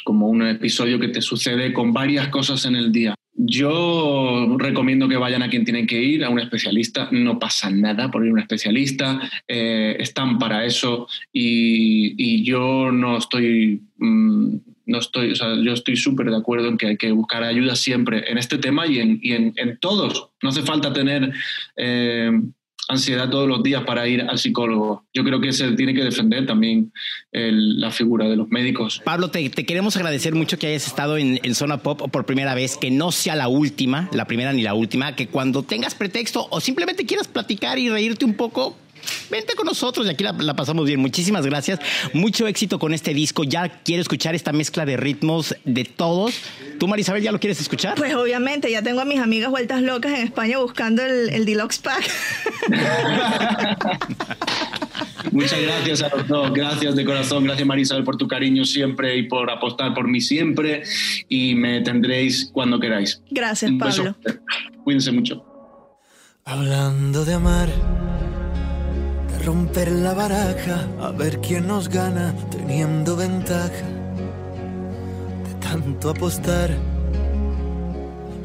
como 0.05 0.29
un 0.29 0.46
episodio 0.46 0.98
que 0.98 1.09
te 1.09 1.22
sucede 1.22 1.72
con 1.72 1.92
varias 1.92 2.29
cosas 2.29 2.64
en 2.64 2.76
el 2.76 2.90
día. 2.90 3.14
Yo 3.42 4.57
recomiendo 4.59 5.09
que 5.09 5.16
vayan 5.16 5.42
a 5.42 5.48
quien 5.48 5.64
tienen 5.64 5.87
que 5.87 6.03
ir, 6.03 6.24
a 6.24 6.29
un 6.29 6.40
especialista. 6.40 7.09
No 7.11 7.38
pasa 7.38 7.70
nada 7.70 8.11
por 8.11 8.24
ir 8.24 8.31
a 8.31 8.35
un 8.35 8.40
especialista. 8.40 9.20
Eh, 9.48 9.96
están 9.98 10.38
para 10.38 10.64
eso 10.64 11.09
y, 11.33 12.42
yo 12.42 12.90
no 12.90 13.18
estoy 13.18 13.83
mm, 13.98 14.57
no 14.90 14.98
estoy, 14.98 15.33
o 15.33 15.37
sea, 15.37 15.55
yo 15.55 15.72
estoy 15.72 15.96
súper 15.96 16.31
de 16.31 16.37
acuerdo 16.37 16.68
en 16.68 16.76
que 16.76 16.88
hay 16.88 16.96
que 16.96 17.12
buscar 17.12 17.42
ayuda 17.42 17.76
siempre 17.76 18.31
en 18.31 18.38
este 18.38 18.59
tema 18.59 18.87
y 18.87 18.98
en, 18.98 19.20
y 19.22 19.33
en, 19.33 19.53
en 19.57 19.79
todos. 19.79 20.31
No 20.42 20.50
hace 20.50 20.62
falta 20.62 20.92
tener 20.92 21.33
eh, 21.76 22.31
ansiedad 22.88 23.31
todos 23.31 23.48
los 23.48 23.62
días 23.62 23.85
para 23.85 24.07
ir 24.09 24.22
al 24.22 24.38
psicólogo. 24.38 25.05
Yo 25.14 25.24
creo 25.24 25.40
que 25.40 25.53
se 25.53 25.72
tiene 25.72 25.94
que 25.94 26.03
defender 26.03 26.46
también 26.46 26.92
la 27.33 27.90
figura 27.90 28.29
de 28.29 28.37
los 28.37 28.48
médicos. 28.48 29.00
Pablo, 29.05 29.31
te, 29.31 29.50
queremos 29.50 29.96
agradecer 29.96 30.35
mucho 30.35 30.59
que 30.59 30.66
hayas 30.66 30.87
estado 30.87 31.16
en, 31.16 31.40
en, 31.42 31.55
Zona 31.55 31.79
Pop 31.79 32.11
por 32.11 32.26
primera 32.26 32.55
vez, 32.55 32.76
que 32.76 32.90
no 32.90 33.12
sea 33.12 33.37
la 33.37 33.48
última, 33.48 34.09
la 34.12 34.24
primera 34.24 34.53
ni 34.53 34.62
la 34.62 34.74
última, 34.74 35.14
que 35.14 35.29
cuando 35.29 35.62
tengas 35.62 35.94
pretexto 35.94 36.48
o 36.50 36.61
simplemente 36.61 37.07
quieras 37.07 37.29
platicar 37.29 37.79
y 37.79 37.88
reírte 37.88 38.24
un 38.24 38.35
poco, 38.35 38.76
vente 39.31 39.55
con 39.55 39.67
nosotros 39.67 40.07
y 40.07 40.11
aquí 40.11 40.25
la, 40.25 40.55
pasamos 40.55 40.87
bien. 40.87 41.01
Muchísimas 41.01 41.47
gracias. 41.47 41.81
Mucho 42.13 42.47
éxito 42.47 42.79
con 42.79 42.95
este 42.95 43.15
disco. 43.15 43.45
Ya 43.45 43.69
quiero 43.83 44.03
escuchar 44.03 44.35
esta 44.35 44.53
mezcla 44.53 44.85
de 44.85 44.97
ritmos 44.97 45.55
de 45.65 45.85
todos. 45.85 46.35
¿Tú, 46.79 46.89
Marisabel, 46.89 47.23
ya 47.23 47.33
lo 47.33 47.41
quieres 47.41 47.61
escuchar? 47.61 47.97
Pues 47.97 48.15
obviamente, 48.15 48.71
ya 48.71 48.83
tengo 48.83 49.01
a 49.01 49.05
mis 49.05 49.21
amigas 49.21 49.51
vueltas 49.51 49.83
locas 49.83 50.13
en 50.13 50.25
España 50.25 50.59
buscando 50.59 51.03
el, 51.03 51.31
el 51.31 51.45
Deluxe 51.45 51.79
Pack. 51.79 52.11
Muchas 55.33 55.61
gracias 55.63 56.03
a 56.03 56.09
los 56.17 56.27
dos, 56.27 56.53
gracias 56.53 56.97
de 56.97 57.05
corazón, 57.05 57.45
gracias 57.45 57.67
Marisabel 57.67 58.05
por 58.05 58.17
tu 58.17 58.27
cariño 58.27 58.65
siempre 58.65 59.17
y 59.17 59.25
por 59.25 59.51
apostar 59.51 59.95
por 59.95 60.09
mí 60.09 60.21
siempre 60.21 60.83
y 61.29 61.55
me 61.55 61.81
tendréis 61.83 62.51
cuando 62.53 62.81
queráis. 62.81 63.23
Gracias, 63.31 63.71
Pablo. 63.79 64.17
Cuídense 64.83 65.13
mucho. 65.13 65.45
Hablando 66.45 67.25
de 67.25 67.35
amar 67.35 67.69
romper 69.44 69.90
la 69.90 70.14
baraja, 70.14 70.87
a 71.00 71.11
ver 71.12 71.40
quién 71.40 71.66
nos 71.66 71.88
gana 71.88 72.35
teniendo 72.50 73.16
ventaja 73.16 73.87
de 75.46 75.55
tanto 75.61 76.11
apostar. 76.11 76.70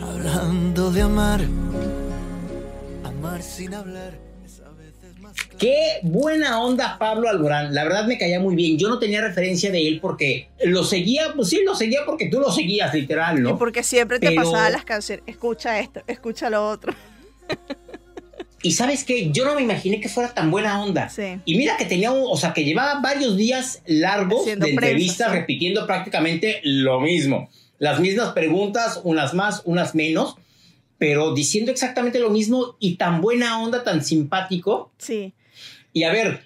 Hablando 0.01 0.91
de 0.91 1.01
amar, 1.01 1.41
amar 3.03 3.41
sin 3.41 3.73
hablar. 3.73 4.25
Qué 5.57 5.99
buena 6.03 6.61
onda 6.61 6.97
Pablo 6.97 7.29
Alborán. 7.29 7.73
La 7.73 7.83
verdad 7.83 8.05
me 8.05 8.17
caía 8.17 8.39
muy 8.39 8.55
bien. 8.55 8.77
Yo 8.77 8.89
no 8.89 8.99
tenía 8.99 9.21
referencia 9.21 9.71
de 9.71 9.87
él 9.87 9.99
porque 10.01 10.49
lo 10.65 10.83
seguía, 10.83 11.33
pues 11.35 11.49
sí, 11.49 11.61
lo 11.65 11.75
seguía 11.75 12.01
porque 12.05 12.27
tú 12.27 12.39
lo 12.39 12.51
seguías, 12.51 12.93
literal, 12.93 13.41
¿no? 13.41 13.51
Y 13.51 13.53
porque 13.53 13.83
siempre 13.83 14.19
te 14.19 14.31
pasaba 14.33 14.69
las 14.69 14.83
canciones. 14.83 15.23
Escucha 15.27 15.79
esto, 15.79 16.01
escucha 16.07 16.49
lo 16.49 16.67
otro. 16.67 16.93
Y 18.65 18.71
sabes 18.71 19.03
qué, 19.03 19.29
yo 19.29 19.45
no 19.45 19.53
me 19.53 19.61
imaginé 19.61 19.99
que 19.99 20.09
fuera 20.09 20.33
tan 20.33 20.49
buena 20.49 20.81
onda. 20.81 21.07
Y 21.45 21.55
mira 21.55 21.77
que 21.77 21.85
tenía, 21.85 22.11
o 22.11 22.35
sea, 22.35 22.51
que 22.51 22.63
llevaba 22.63 22.99
varios 22.99 23.37
días 23.37 23.83
largos 23.85 24.43
de 24.47 24.53
entrevistas 24.53 25.31
repitiendo 25.31 25.85
prácticamente 25.85 26.61
lo 26.63 26.99
mismo. 26.99 27.47
Las 27.77 27.99
mismas 27.99 28.33
preguntas, 28.33 29.01
unas 29.03 29.35
más, 29.35 29.61
unas 29.65 29.93
menos, 29.93 30.37
pero 30.97 31.35
diciendo 31.35 31.71
exactamente 31.71 32.17
lo 32.17 32.31
mismo 32.31 32.75
y 32.79 32.95
tan 32.95 33.21
buena 33.21 33.61
onda, 33.61 33.83
tan 33.83 34.03
simpático. 34.03 34.91
Sí. 34.97 35.35
Y 35.93 36.01
a 36.01 36.11
ver, 36.11 36.41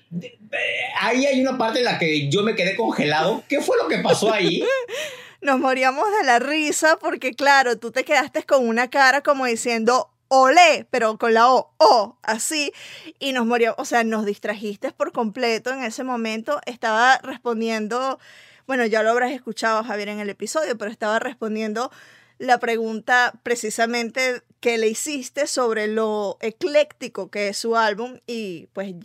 ahí 0.99 1.25
hay 1.25 1.39
una 1.39 1.58
parte 1.58 1.79
en 1.79 1.86
la 1.86 1.97
que 1.99 2.29
yo 2.29 2.43
me 2.43 2.53
quedé 2.53 2.75
congelado. 2.75 3.45
¿Qué 3.47 3.62
fue 3.62 3.77
lo 3.82 3.88
que 3.88 3.99
pasó 3.99 4.34
ahí? 4.34 4.62
Nos 5.41 5.58
moríamos 5.58 6.03
de 6.19 6.25
la 6.25 6.39
risa 6.39 6.97
porque, 6.99 7.32
claro, 7.32 7.77
tú 7.77 7.91
te 7.91 8.03
quedaste 8.03 8.43
con 8.43 8.67
una 8.67 8.89
cara 8.89 9.21
como 9.21 9.45
diciendo, 9.45 10.10
olé, 10.29 10.87
pero 10.89 11.17
con 11.17 11.33
la 11.33 11.51
O, 11.51 11.73
O, 11.77 12.17
así, 12.23 12.71
y 13.19 13.33
nos 13.33 13.45
murió, 13.45 13.75
o 13.77 13.85
sea, 13.85 14.03
nos 14.03 14.25
distrajiste 14.25 14.91
por 14.91 15.11
completo 15.11 15.71
en 15.71 15.83
ese 15.83 16.03
momento, 16.03 16.61
estaba 16.65 17.17
respondiendo, 17.17 18.19
bueno, 18.67 18.85
ya 18.85 19.03
lo 19.03 19.09
habrás 19.09 19.31
escuchado 19.31 19.83
Javier 19.83 20.09
en 20.09 20.19
el 20.19 20.29
episodio, 20.29 20.77
pero 20.77 20.91
estaba 20.91 21.19
respondiendo 21.19 21.91
la 22.37 22.57
pregunta 22.57 23.33
precisamente 23.43 24.43
que 24.61 24.77
le 24.77 24.87
hiciste 24.87 25.45
sobre 25.45 25.87
lo 25.87 26.37
ecléctico 26.39 27.29
que 27.29 27.49
es 27.49 27.57
su 27.57 27.75
álbum 27.75 28.19
y 28.27 28.67
pues 28.73 28.95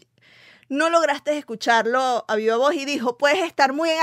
no 0.68 0.88
lograste 0.88 1.37
escucharlo 1.37 2.24
a 2.26 2.37
viva 2.37 2.56
voz 2.56 2.74
y 2.74 2.84
dijo, 2.84 3.18
puedes 3.18 3.44
estar 3.44 3.72
muy 3.72 3.90
en, 3.90 3.98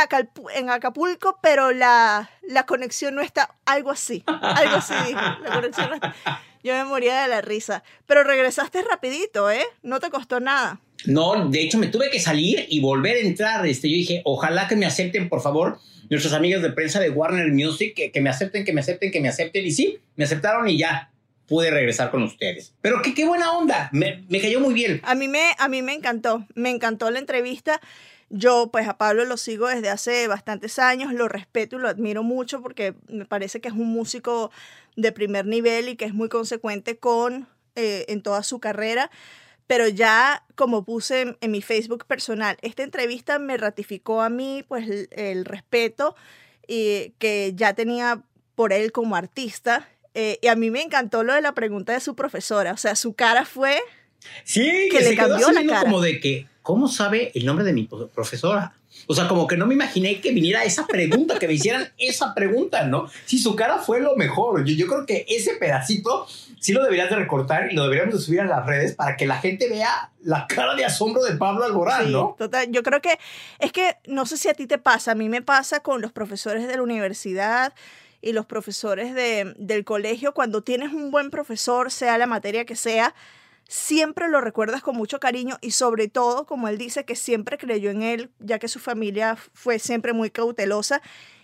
en 0.53 0.69
Acapulco, 0.69 1.39
pero 1.41 1.71
la, 1.71 2.29
la, 2.43 2.65
conexión 2.65 3.15
no 3.15 3.21
está, 3.21 3.55
algo 3.65 3.89
así, 3.89 4.23
algo 4.27 4.77
así 4.77 4.93
dijo, 5.07 5.19
la 5.19 5.53
conexión 5.53 5.89
no 5.89 5.95
está. 5.95 6.15
Yo 6.63 6.73
me 6.73 6.85
moría 6.85 7.21
de 7.21 7.27
la 7.27 7.41
risa. 7.41 7.83
Pero 8.05 8.23
regresaste 8.23 8.81
rapidito, 8.83 9.49
¿eh? 9.49 9.63
No 9.83 9.99
te 9.99 10.09
costó 10.09 10.39
nada. 10.39 10.79
No, 11.05 11.49
de 11.49 11.61
hecho 11.61 11.77
me 11.77 11.87
tuve 11.87 12.09
que 12.09 12.19
salir 12.19 12.65
y 12.69 12.79
volver 12.79 13.17
a 13.17 13.19
entrar. 13.21 13.65
Este, 13.65 13.89
yo 13.89 13.95
dije, 13.95 14.21
ojalá 14.25 14.67
que 14.67 14.75
me 14.75 14.85
acepten, 14.85 15.29
por 15.29 15.41
favor, 15.41 15.79
nuestros 16.09 16.33
amigos 16.33 16.61
de 16.61 16.71
prensa 16.71 16.99
de 16.99 17.09
Warner 17.09 17.51
Music, 17.51 17.93
que, 17.95 18.11
que 18.11 18.21
me 18.21 18.29
acepten, 18.29 18.65
que 18.65 18.73
me 18.73 18.81
acepten, 18.81 19.11
que 19.11 19.21
me 19.21 19.29
acepten. 19.29 19.65
Y 19.65 19.71
sí, 19.71 19.97
me 20.15 20.25
aceptaron 20.25 20.67
y 20.69 20.77
ya 20.77 21.11
pude 21.51 21.69
regresar 21.69 22.11
con 22.11 22.23
ustedes. 22.23 22.73
Pero 22.81 23.01
qué, 23.01 23.13
qué 23.13 23.25
buena 23.25 23.51
onda, 23.51 23.89
me, 23.91 24.23
me, 24.29 24.39
cayó 24.39 24.61
muy 24.61 24.73
bien. 24.73 25.01
A 25.03 25.15
mí 25.15 25.27
me, 25.27 25.51
a 25.57 25.67
mí 25.67 25.81
me 25.81 25.93
encantó, 25.93 26.47
me 26.55 26.69
encantó 26.69 27.11
la 27.11 27.19
entrevista. 27.19 27.81
Yo, 28.33 28.69
pues 28.71 28.87
a 28.87 28.97
Pablo 28.97 29.25
lo 29.25 29.37
sigo 29.37 29.67
desde 29.67 29.89
hace 29.89 30.27
bastantes 30.27 30.79
años, 30.79 31.13
lo 31.13 31.27
respeto 31.27 31.75
y 31.75 31.79
lo 31.79 31.89
admiro 31.89 32.23
mucho 32.23 32.61
porque 32.61 32.95
me 33.07 33.25
parece 33.25 33.59
que 33.59 33.67
es 33.67 33.73
un 33.73 33.87
músico 33.87 34.51
de 34.95 35.11
primer 35.11 35.45
nivel 35.45 35.89
y 35.89 35.95
que 35.95 36.05
es 36.05 36.13
muy 36.13 36.29
consecuente 36.29 36.97
con 36.97 37.47
eh, 37.75 38.05
en 38.07 38.21
toda 38.21 38.43
su 38.43 38.59
carrera. 38.59 39.11
Pero 39.67 39.87
ya, 39.87 40.45
como 40.55 40.83
puse 40.83 41.35
en, 41.39 41.51
mi 41.51 41.61
Facebook 41.61 42.05
personal, 42.05 42.57
esta 42.61 42.83
entrevista 42.83 43.39
me 43.39 43.57
ratificó 43.57 44.21
a 44.21 44.29
mí 44.29 44.65
pues 44.67 45.07
el, 45.11 45.45
respeto 45.45 46.15
y, 46.67 47.13
que 47.19 47.53
ya 47.55 47.73
tenía 47.73 48.23
por 48.55 48.73
él 48.73 48.91
como 48.91 49.15
artista. 49.15 49.87
Eh, 50.13 50.39
y 50.41 50.47
a 50.47 50.55
mí 50.55 50.71
me 50.71 50.81
encantó 50.81 51.23
lo 51.23 51.33
de 51.33 51.41
la 51.41 51.53
pregunta 51.53 51.93
de 51.93 51.99
su 51.99 52.15
profesora. 52.15 52.73
O 52.73 52.77
sea, 52.77 52.95
su 52.95 53.13
cara 53.13 53.45
fue 53.45 53.81
Sí, 54.43 54.89
que, 54.91 55.01
le 55.01 55.15
cambió 55.15 55.51
la 55.51 55.65
cara. 55.65 55.81
como 55.81 56.01
de 56.01 56.19
que, 56.19 56.47
¿cómo 56.61 56.87
sabe 56.87 57.31
el 57.35 57.45
nombre 57.45 57.65
de 57.65 57.73
mi 57.73 57.87
profesora? 58.13 58.73
O 59.07 59.15
sea, 59.15 59.27
como 59.27 59.47
que 59.47 59.57
no 59.57 59.65
me 59.65 59.73
imaginé 59.73 60.21
que 60.21 60.31
viniera 60.31 60.63
esa 60.63 60.85
pregunta, 60.85 61.39
que 61.39 61.47
me 61.47 61.53
hicieran 61.53 61.89
esa 61.97 62.33
pregunta, 62.33 62.85
¿no? 62.85 63.07
Si 63.25 63.37
su 63.39 63.55
cara 63.55 63.77
fue 63.77 63.99
lo 63.99 64.15
mejor. 64.15 64.63
Yo, 64.65 64.75
yo 64.75 64.87
creo 64.87 65.05
que 65.05 65.25
ese 65.27 65.55
pedacito 65.55 66.27
sí 66.59 66.73
lo 66.73 66.83
deberías 66.83 67.09
de 67.09 67.15
recortar 67.15 67.71
y 67.71 67.75
lo 67.75 67.83
deberíamos 67.83 68.13
de 68.13 68.21
subir 68.21 68.41
a 68.41 68.45
las 68.45 68.65
redes 68.65 68.93
para 68.93 69.17
que 69.17 69.25
la 69.25 69.37
gente 69.39 69.67
vea 69.67 70.11
la 70.21 70.45
cara 70.47 70.75
de 70.75 70.85
asombro 70.85 71.23
de 71.23 71.35
Pablo 71.35 71.63
Alborán, 71.63 72.05
sí, 72.05 72.11
¿no? 72.11 72.35
Total, 72.37 72.71
yo 72.71 72.83
creo 72.83 73.01
que 73.01 73.17
es 73.59 73.71
que 73.71 73.97
no 74.05 74.25
sé 74.25 74.37
si 74.37 74.47
a 74.49 74.53
ti 74.53 74.67
te 74.67 74.77
pasa, 74.77 75.11
a 75.11 75.15
mí 75.15 75.29
me 75.29 75.41
pasa 75.41 75.79
con 75.79 76.01
los 76.01 76.11
profesores 76.11 76.67
de 76.67 76.75
la 76.75 76.83
universidad 76.83 77.73
y 78.21 78.33
los 78.33 78.45
profesores 78.45 79.15
de, 79.15 79.55
del 79.57 79.83
colegio, 79.83 80.33
cuando 80.33 80.61
tienes 80.61 80.93
un 80.93 81.09
buen 81.09 81.31
profesor, 81.31 81.91
sea 81.91 82.19
la 82.19 82.27
materia 82.27 82.65
que 82.65 82.75
sea, 82.75 83.15
siempre 83.71 84.27
lo 84.27 84.41
recuerdas 84.41 84.81
con 84.81 84.97
mucho 84.97 85.21
cariño 85.21 85.57
y 85.61 85.71
sobre 85.71 86.09
todo, 86.09 86.45
como 86.45 86.67
él 86.67 86.77
dice, 86.77 87.05
que 87.05 87.15
siempre 87.15 87.57
creyó 87.57 87.89
en 87.89 88.01
él, 88.01 88.29
ya 88.39 88.59
que 88.59 88.67
su 88.67 88.79
familia 88.79 89.37
fue 89.53 89.79
siempre 89.79 90.11
muy 90.11 90.29
cautelosa. 90.29 91.01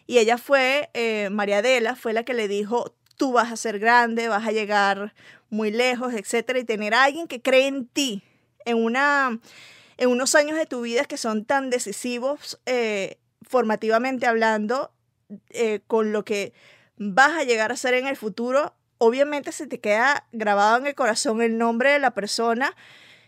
Y 0.08 0.18
ella 0.18 0.38
fue, 0.38 0.90
eh, 0.94 1.30
María 1.32 1.60
Adela, 1.60 1.96
fue 1.96 2.12
la 2.12 2.24
que 2.24 2.34
le 2.34 2.50
dijo, 2.50 2.94
tú 3.16 3.32
vas 3.32 3.50
a 3.50 3.56
ser 3.56 3.80
grande, 3.80 4.28
vas 4.28 4.46
a 4.46 4.52
llegar 4.52 5.14
muy 5.50 5.72
lejos, 5.72 6.14
etcétera, 6.14 6.60
y 6.60 6.66
tener 6.66 6.94
a 6.94 7.06
alguien 7.06 7.30
que 7.30 7.42
cree 7.42 7.68
en 7.68 7.88
ti, 7.88 8.24
en, 8.66 8.84
una, 8.84 9.40
en 9.96 10.10
unos 10.10 10.36
años 10.36 10.58
de 10.58 10.66
tu 10.66 10.82
vida 10.82 11.06
que 11.06 11.16
son 11.16 11.46
tan 11.46 11.70
decisivos, 11.70 12.60
eh, 12.66 13.20
formativamente 13.42 14.26
hablando, 14.26 14.92
eh, 15.52 15.80
con 15.88 16.12
lo 16.12 16.26
que 16.26 16.52
vas 16.98 17.38
a 17.38 17.46
llegar 17.46 17.72
a 17.72 17.78
ser 17.78 17.94
en 17.94 18.06
el 18.06 18.18
futuro, 18.18 18.74
obviamente 18.98 19.52
se 19.52 19.68
te 19.68 19.80
queda 19.80 20.26
grabado 20.32 20.78
en 20.78 20.88
el 20.88 20.96
corazón 20.96 21.42
el 21.42 21.58
nombre 21.58 21.92
de 21.92 22.00
la 22.00 22.12
persona 22.12 22.76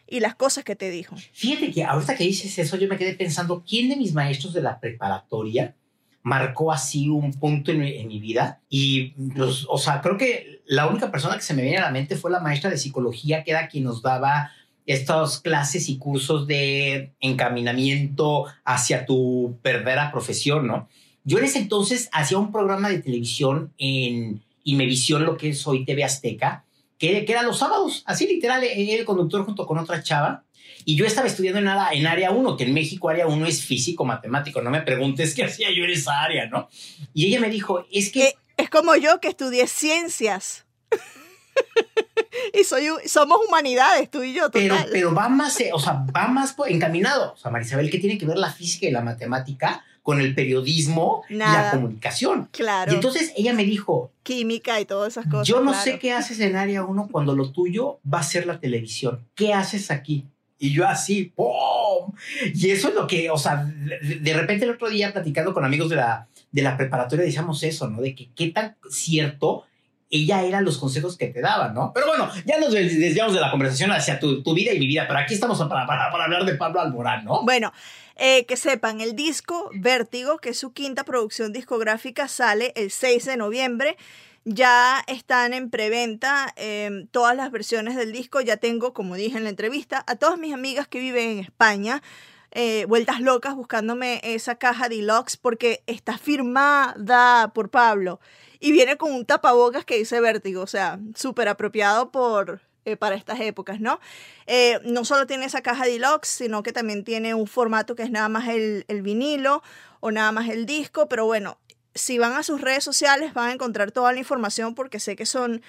y 0.07 0.19
las 0.19 0.35
cosas 0.35 0.63
que 0.63 0.75
te 0.75 0.89
dijo. 0.89 1.15
Fíjate 1.33 1.71
que 1.71 1.83
ahorita 1.83 2.15
que 2.15 2.23
dices 2.23 2.57
eso, 2.57 2.77
yo 2.77 2.87
me 2.87 2.97
quedé 2.97 3.13
pensando, 3.13 3.63
¿quién 3.67 3.89
de 3.89 3.95
mis 3.95 4.13
maestros 4.13 4.53
de 4.53 4.61
la 4.61 4.79
preparatoria 4.79 5.75
marcó 6.23 6.71
así 6.71 7.09
un 7.09 7.31
punto 7.33 7.71
en 7.71 8.07
mi, 8.07 8.19
vida? 8.19 8.59
Y, 8.69 9.11
pues, 9.35 9.65
o 9.69 9.77
sea, 9.77 10.01
creo 10.01 10.17
que 10.17 10.61
la 10.65 10.87
única 10.87 11.11
persona 11.11 11.35
que 11.35 11.43
se 11.43 11.53
me 11.53 11.61
viene 11.61 11.77
a 11.77 11.83
la 11.83 11.91
mente 11.91 12.15
fue 12.15 12.31
la 12.31 12.39
maestra 12.39 12.69
de 12.69 12.77
psicología, 12.77 13.43
que 13.43 13.51
era 13.51 13.67
quien 13.67 13.83
nos 13.83 14.01
daba 14.01 14.51
estas 14.85 15.39
clases 15.39 15.87
y 15.87 15.99
cursos 15.99 16.47
de 16.47 17.11
encaminamiento 17.19 18.45
hacia 18.65 19.05
tu 19.05 19.59
verdadera 19.63 20.11
profesión, 20.11 20.65
¿no? 20.65 20.89
Yo 21.23 21.37
en 21.37 21.45
ese 21.45 21.59
entonces 21.59 22.09
hacía 22.11 22.39
un 22.39 22.51
programa 22.51 22.89
de 22.89 22.99
televisión 22.99 23.71
en 23.77 24.41
y 24.63 24.75
me 24.75 24.85
visión 24.85 25.25
lo 25.25 25.37
que 25.37 25.49
es 25.49 25.67
hoy 25.67 25.85
TV 25.85 26.03
Azteca, 26.03 26.65
que, 26.97 27.25
que 27.25 27.31
era 27.31 27.43
los 27.43 27.59
sábados, 27.59 28.03
así 28.05 28.27
literal, 28.27 28.63
eh, 28.63 28.95
el 28.95 29.05
conductor 29.05 29.45
junto 29.45 29.65
con 29.65 29.77
otra 29.77 30.03
chava. 30.03 30.43
Y 30.85 30.95
yo 30.95 31.05
estaba 31.05 31.27
estudiando 31.27 31.59
en, 31.59 31.67
en 31.67 32.07
área 32.07 32.31
1, 32.31 32.57
que 32.57 32.63
en 32.63 32.73
México 32.73 33.09
área 33.09 33.27
1 33.27 33.45
es 33.45 33.63
físico, 33.63 34.05
matemático. 34.05 34.61
No 34.61 34.69
me 34.69 34.81
preguntes 34.81 35.33
qué 35.35 35.43
hacía 35.43 35.69
yo 35.75 35.83
en 35.83 35.91
esa 35.91 36.21
área, 36.21 36.47
¿no? 36.47 36.69
Y 37.13 37.27
ella 37.27 37.39
me 37.39 37.49
dijo, 37.49 37.85
es 37.91 38.11
que... 38.11 38.27
Eh, 38.27 38.35
es 38.57 38.69
como 38.69 38.95
yo 38.95 39.19
que 39.19 39.29
estudié 39.29 39.67
ciencias. 39.67 40.65
y 42.53 42.63
soy, 42.63 42.87
somos 43.05 43.39
humanidades, 43.47 44.09
tú 44.09 44.23
y 44.23 44.33
yo. 44.33 44.51
Pero, 44.51 44.75
pero 44.91 45.13
va 45.13 45.29
más, 45.29 45.59
eh, 45.61 45.71
o 45.73 45.79
sea, 45.79 46.05
va 46.15 46.27
más 46.27 46.55
encaminado. 46.67 47.33
O 47.33 47.37
sea, 47.37 47.51
Marisabel, 47.51 47.89
¿qué 47.89 47.99
tiene 47.99 48.17
que 48.17 48.25
ver 48.25 48.37
la 48.37 48.51
física 48.51 48.87
y 48.87 48.91
la 48.91 49.01
matemática 49.01 49.85
con 50.09 50.19
el 50.21 50.33
periodismo 50.33 51.21
y 51.29 51.35
la 51.35 51.45
Nada. 51.45 51.71
comunicación. 51.71 52.49
Claro. 52.51 52.91
Y 52.91 52.95
entonces 52.95 53.31
ella 53.37 53.53
me 53.53 53.63
dijo, 53.63 54.11
Química 54.23 54.81
y 54.81 54.85
todas 54.85 55.13
esas 55.13 55.27
cosas. 55.27 55.47
yo 55.47 55.59
no 55.61 55.69
claro. 55.69 55.83
sé 55.83 55.99
qué 55.99 56.13
haces 56.13 56.39
en 56.39 56.55
área 56.55 56.83
1 56.83 57.09
cuando 57.11 57.35
lo 57.35 57.51
tuyo 57.51 57.99
va 58.11 58.21
a 58.21 58.23
ser 58.23 58.47
la 58.47 58.59
televisión. 58.59 59.27
¿Qué 59.35 59.53
haces 59.53 59.91
aquí? 59.91 60.25
Y 60.57 60.73
yo 60.73 60.87
así, 60.87 61.25
¡pum! 61.35 62.11
Y 62.55 62.71
eso 62.71 62.87
es 62.89 62.95
lo 62.95 63.05
que, 63.05 63.29
o 63.29 63.37
sea, 63.37 63.63
de, 63.65 64.15
de 64.19 64.33
repente 64.33 64.65
el 64.65 64.71
otro 64.71 64.89
día 64.89 65.13
platicando 65.13 65.53
con 65.53 65.63
amigos 65.63 65.91
de 65.91 65.97
la, 65.97 66.27
de 66.51 66.63
la 66.63 66.75
preparatoria 66.75 67.23
decíamos 67.23 67.61
eso, 67.61 67.87
¿no? 67.87 68.01
De 68.01 68.15
que 68.15 68.29
qué 68.33 68.47
tan 68.47 68.77
cierto 68.89 69.65
ella 70.09 70.43
era 70.43 70.61
los 70.61 70.77
consejos 70.77 71.17
que 71.17 71.27
te 71.27 71.41
daba, 71.41 71.69
¿no? 71.69 71.91
Pero 71.93 72.07
bueno, 72.07 72.29
ya 72.45 72.59
nos 72.59 72.71
des- 72.73 72.99
desviamos 72.99 73.33
de 73.33 73.41
la 73.41 73.51
conversación 73.51 73.91
hacia 73.91 74.19
tu, 74.19 74.41
vida 74.53 74.73
y 74.73 74.79
mi 74.79 74.87
vida, 74.87 75.05
pero 75.07 75.19
aquí 75.19 75.33
estamos 75.33 75.57
para, 75.59 75.85
para, 75.85 76.11
para 76.11 76.23
hablar 76.25 76.45
de 76.45 76.55
Pablo 76.55 76.81
Alborán, 76.81 77.25
¿no? 77.25 77.43
Bueno, 77.43 77.71
eh, 78.15 78.45
que 78.45 78.57
sepan, 78.57 79.01
el 79.01 79.15
disco 79.15 79.69
Vértigo, 79.73 80.37
que 80.39 80.49
es 80.49 80.59
su 80.59 80.73
quinta 80.73 81.03
producción 81.03 81.53
discográfica, 81.53 82.27
sale 82.27 82.73
el 82.75 82.91
6 82.91 83.25
de 83.25 83.37
noviembre. 83.37 83.97
Ya 84.45 85.03
están 85.07 85.53
en 85.53 85.69
preventa 85.69 86.53
eh, 86.55 87.05
todas 87.11 87.35
las 87.35 87.51
versiones 87.51 87.95
del 87.95 88.11
disco. 88.11 88.41
Ya 88.41 88.57
tengo, 88.57 88.93
como 88.93 89.15
dije 89.15 89.37
en 89.37 89.43
la 89.43 89.49
entrevista, 89.49 90.03
a 90.07 90.15
todas 90.15 90.39
mis 90.39 90.53
amigas 90.53 90.87
que 90.87 90.99
viven 90.99 91.29
en 91.29 91.39
España, 91.39 92.01
eh, 92.51 92.85
vueltas 92.85 93.21
locas 93.21 93.55
buscándome 93.55 94.21
esa 94.23 94.55
caja 94.55 94.89
deluxe 94.89 95.37
porque 95.37 95.83
está 95.87 96.17
firmada 96.17 97.51
por 97.53 97.69
Pablo 97.69 98.19
y 98.59 98.71
viene 98.71 98.97
con 98.97 99.11
un 99.13 99.25
tapabocas 99.25 99.85
que 99.85 99.97
dice 99.97 100.19
Vértigo, 100.19 100.61
o 100.61 100.67
sea, 100.67 100.99
súper 101.15 101.47
apropiado 101.47 102.11
por, 102.11 102.61
eh, 102.85 102.97
para 102.97 103.15
estas 103.15 103.39
épocas, 103.39 103.79
¿no? 103.79 103.99
Eh, 104.47 104.79
no 104.83 105.05
solo 105.05 105.27
tiene 105.27 105.45
esa 105.45 105.61
caja 105.61 105.85
deluxe, 105.85 106.27
sino 106.29 106.63
que 106.63 106.73
también 106.73 107.03
tiene 107.03 107.33
un 107.33 107.47
formato 107.47 107.95
que 107.95 108.03
es 108.03 108.11
nada 108.11 108.29
más 108.29 108.47
el, 108.49 108.85
el 108.87 109.01
vinilo 109.01 109.61
o 109.99 110.11
nada 110.11 110.31
más 110.31 110.49
el 110.49 110.65
disco, 110.65 111.07
pero 111.07 111.25
bueno, 111.25 111.57
si 111.95 112.17
van 112.17 112.33
a 112.33 112.43
sus 112.43 112.61
redes 112.61 112.83
sociales 112.83 113.33
van 113.33 113.49
a 113.49 113.53
encontrar 113.53 113.91
toda 113.91 114.11
la 114.11 114.19
información 114.19 114.75
porque 114.75 114.99
sé 114.99 115.15
que 115.15 115.25
son 115.25 115.61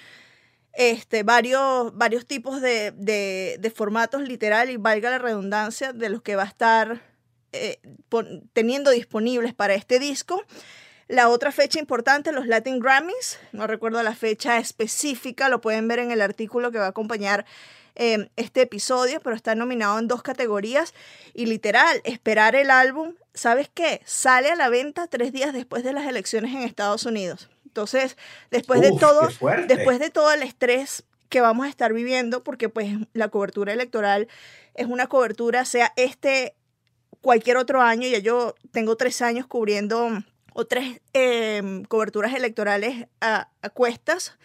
este, 0.73 1.23
varios, 1.23 1.95
varios 1.97 2.25
tipos 2.25 2.61
de, 2.61 2.91
de- 2.91 3.57
de 3.59 3.69
formatos 3.71 4.21
literal 4.21 4.69
y 4.69 4.77
valga 4.77 5.09
la 5.09 5.19
redundancia 5.19 5.93
de 5.93 6.09
los 6.09 6.21
que 6.21 6.35
va 6.35 6.43
a 6.43 6.47
estar 6.47 7.01
eh, 7.51 7.79
teniendo 8.53 8.91
disponibles 8.91 9.53
para 9.53 9.73
este 9.73 9.99
disco. 9.99 10.43
La 11.07 11.27
otra 11.27 11.51
fecha 11.51 11.77
importante, 11.79 12.31
los 12.31 12.47
Latin 12.47 12.79
Grammys, 12.79 13.37
no 13.51 13.67
recuerdo 13.67 14.01
la 14.01 14.15
fecha 14.15 14.57
específica, 14.59 15.49
lo 15.49 15.59
pueden 15.59 15.87
ver 15.89 15.99
en 15.99 16.11
el 16.11 16.21
artículo 16.21 16.71
que 16.71 16.77
va 16.79 16.85
a 16.85 16.89
acompañar 16.89 17.45
eh, 17.95 18.29
este 18.37 18.61
episodio, 18.61 19.19
pero 19.19 19.35
está 19.35 19.53
nominado 19.53 19.99
en 19.99 20.07
dos 20.07 20.23
categorías 20.23 20.93
y 21.33 21.47
literal, 21.47 21.99
esperar 22.05 22.55
el 22.55 22.71
álbum, 22.71 23.15
¿sabes 23.33 23.69
qué? 23.73 24.01
Sale 24.05 24.51
a 24.51 24.55
la 24.55 24.69
venta 24.69 25.07
tres 25.07 25.33
días 25.33 25.51
después 25.51 25.83
de 25.83 25.91
las 25.91 26.07
elecciones 26.07 26.51
en 26.55 26.61
Estados 26.61 27.05
Unidos. 27.05 27.49
Entonces, 27.71 28.17
después 28.49 28.81
de 28.81 28.91
todo, 28.91 29.29
después 29.65 29.99
de 29.99 30.09
todo 30.09 30.33
el 30.33 30.43
estrés 30.43 31.05
que 31.29 31.39
vamos 31.39 31.65
a 31.65 31.69
estar 31.69 31.93
viviendo, 31.93 32.43
porque 32.43 32.67
pues 32.67 32.89
la 33.13 33.29
cobertura 33.29 33.71
electoral 33.71 34.27
es 34.75 34.87
una 34.87 35.07
cobertura, 35.07 35.63
sea 35.63 35.93
este, 35.95 36.53
cualquier 37.21 37.55
otro 37.55 37.81
año, 37.81 38.09
ya 38.09 38.19
yo 38.19 38.55
tengo 38.73 38.97
tres 38.97 39.21
años 39.21 39.47
cubriendo 39.47 40.21
o 40.53 40.65
tres 40.65 40.99
eh, 41.13 41.81
coberturas 41.87 42.33
electorales 42.33 43.07
a, 43.21 43.47
a 43.61 43.69
cuestas, 43.69 44.37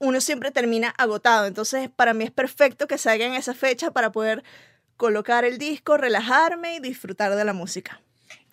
uno 0.00 0.22
siempre 0.22 0.50
termina 0.50 0.94
agotado. 0.96 1.44
Entonces, 1.44 1.90
para 1.94 2.14
mí 2.14 2.24
es 2.24 2.30
perfecto 2.30 2.86
que 2.86 2.96
salga 2.96 3.26
en 3.26 3.34
esa 3.34 3.52
fecha 3.52 3.90
para 3.90 4.12
poder 4.12 4.42
colocar 4.96 5.44
el 5.44 5.58
disco, 5.58 5.98
relajarme 5.98 6.76
y 6.76 6.80
disfrutar 6.80 7.34
de 7.34 7.44
la 7.44 7.52
música. 7.52 8.00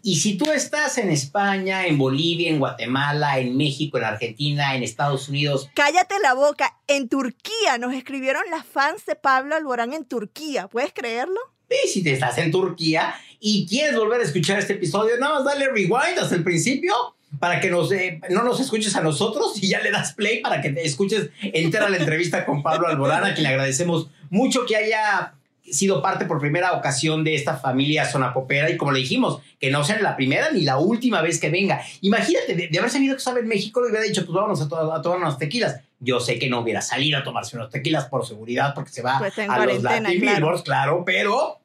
Y 0.06 0.18
si 0.18 0.38
tú 0.38 0.52
estás 0.52 0.98
en 0.98 1.10
España, 1.10 1.88
en 1.88 1.98
Bolivia, 1.98 2.50
en 2.50 2.60
Guatemala, 2.60 3.40
en 3.40 3.56
México, 3.56 3.98
en 3.98 4.04
Argentina, 4.04 4.76
en 4.76 4.84
Estados 4.84 5.30
Unidos, 5.30 5.70
Cállate 5.74 6.16
la 6.22 6.34
boca. 6.34 6.78
En 6.88 7.08
Turquía 7.08 7.78
nos 7.80 7.94
escribieron 7.94 8.44
las 8.52 8.66
fans 8.66 9.06
de 9.06 9.16
Pablo 9.16 9.56
Alborán 9.56 9.94
en 9.94 10.04
Turquía. 10.04 10.68
¿Puedes 10.68 10.92
creerlo? 10.94 11.40
y 11.70 11.88
si 11.88 12.04
te 12.04 12.12
estás 12.12 12.38
en 12.38 12.52
Turquía 12.52 13.16
y 13.40 13.66
quieres 13.66 13.98
volver 13.98 14.20
a 14.20 14.24
escuchar 14.26 14.60
este 14.60 14.74
episodio, 14.74 15.18
nada 15.20 15.36
más 15.36 15.46
dale 15.46 15.68
rewind 15.70 16.20
hasta 16.20 16.36
el 16.36 16.44
principio 16.44 16.94
para 17.40 17.60
que 17.60 17.70
nos, 17.70 17.92
eh, 17.92 18.20
no 18.30 18.44
nos 18.44 18.60
escuches 18.60 18.96
a 18.96 19.02
nosotros 19.02 19.62
y 19.64 19.70
ya 19.70 19.80
le 19.80 19.90
das 19.90 20.14
play 20.14 20.42
para 20.42 20.62
que 20.62 20.70
te 20.70 20.86
escuches 20.86 21.30
entera 21.42 21.90
la 21.90 21.98
entrevista 21.98 22.46
con 22.46 22.62
Pablo 22.62 22.88
Alborán, 22.88 23.24
a 23.24 23.34
quien 23.34 23.44
le 23.44 23.50
agradecemos 23.50 24.10
mucho 24.30 24.66
que 24.68 24.76
haya 24.76 25.34
sido 25.74 26.02
parte 26.02 26.26
por 26.26 26.40
primera 26.40 26.74
ocasión 26.74 27.24
de 27.24 27.36
esta 27.36 27.58
familia 27.58 28.06
zona 28.06 28.34
popera 28.34 28.70
y 28.70 28.78
como 28.78 28.92
le 28.92 29.00
dijimos, 29.00 29.42
que 29.60 29.72
no 29.72 29.84
sea 29.84 30.00
la 30.00 30.16
primera 30.16 30.52
ni 30.52 30.62
la 30.62 30.78
última 30.78 31.22
vez 31.22 31.40
que 31.40 31.50
venga. 31.50 31.82
Imagínate, 32.02 32.56
de, 32.56 32.68
de 32.70 32.80
haber 32.80 32.90
sabido 32.92 33.16
que 33.16 33.20
estaba 33.20 33.40
en 33.40 33.48
México, 33.48 33.82
le 33.82 33.90
hubiera 33.90 34.06
dicho, 34.06 34.26
pues 34.26 34.34
vámonos 34.36 34.62
a, 34.62 34.70
to- 34.70 34.94
a 34.94 35.02
tomar 35.02 35.18
unos 35.20 35.38
tequilas. 35.38 35.80
Yo 36.00 36.20
sé 36.20 36.38
que 36.40 36.50
no 36.50 36.60
hubiera 36.60 36.82
salido 36.82 37.18
a 37.20 37.24
tomarse 37.24 37.56
unos 37.56 37.70
tequilas 37.70 38.06
por 38.06 38.26
seguridad 38.26 38.74
porque 38.74 38.92
se 38.92 39.02
va 39.02 39.20
Pues 39.20 39.38
a 39.40 39.58
los 39.66 39.84
Latin 39.84 40.20
claro. 40.20 40.64
Claro, 40.64 41.04
pero 41.06 41.60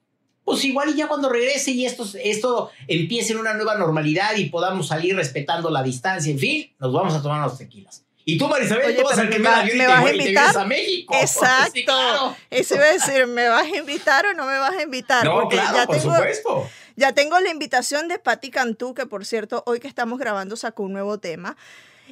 pues 0.45 0.65
igual 0.65 0.89
y 0.91 0.95
ya 0.97 1.09
cuando 1.09 1.29
regrese 1.29 1.73
y 1.73 1.85
esto, 1.85 2.07
esto 2.23 2.71
empiece 2.87 3.33
en 3.35 3.39
una 3.41 3.53
nueva 3.55 3.77
normalidad 3.77 4.35
y 4.37 4.47
podamos 4.47 4.89
salir 4.89 5.15
respetando 5.15 5.69
la 5.71 5.83
distancia, 5.83 6.33
en 6.33 6.39
fin, 6.39 6.71
nos 6.79 6.93
vamos 6.93 7.13
a 7.15 7.21
tomar 7.21 7.41
unos 7.41 7.59
tequilas. 7.59 8.05
Y 8.31 8.37
tú, 8.37 8.47
Marisabel, 8.47 8.95
tú 8.95 9.03
vas 9.05 9.17
al 9.19 9.25
me 9.29 9.37
primer 9.37 9.51
va- 9.53 9.65
me 9.65 9.87
vas 9.87 10.05
a 10.05 10.11
invitar. 10.13 10.59
a 10.59 10.65
México. 10.67 11.15
Exacto. 11.19 11.71
Sí, 11.73 11.85
claro. 11.87 12.37
Eso 12.51 12.75
iba 12.75 12.85
a 12.85 12.93
decir, 12.93 13.27
¿me 13.27 13.49
vas 13.49 13.65
a 13.65 13.77
invitar 13.77 14.27
o 14.27 14.35
no 14.35 14.45
me 14.45 14.59
vas 14.59 14.75
a 14.77 14.83
invitar? 14.83 15.25
No, 15.25 15.41
Porque 15.41 15.57
claro, 15.57 15.77
ya 15.77 15.87
por 15.87 15.97
tengo, 15.97 16.15
supuesto. 16.15 16.69
Ya 16.97 17.13
tengo 17.13 17.41
la 17.41 17.49
invitación 17.51 18.07
de 18.09 18.19
Patti 18.19 18.51
Cantú, 18.51 18.93
que 18.93 19.07
por 19.07 19.25
cierto, 19.25 19.63
hoy 19.67 19.81
que 19.81 19.89
estamos 19.89 20.19
grabando 20.19 20.57
sacó 20.57 20.83
un 20.83 20.93
nuevo 20.93 21.17
tema. 21.19 21.57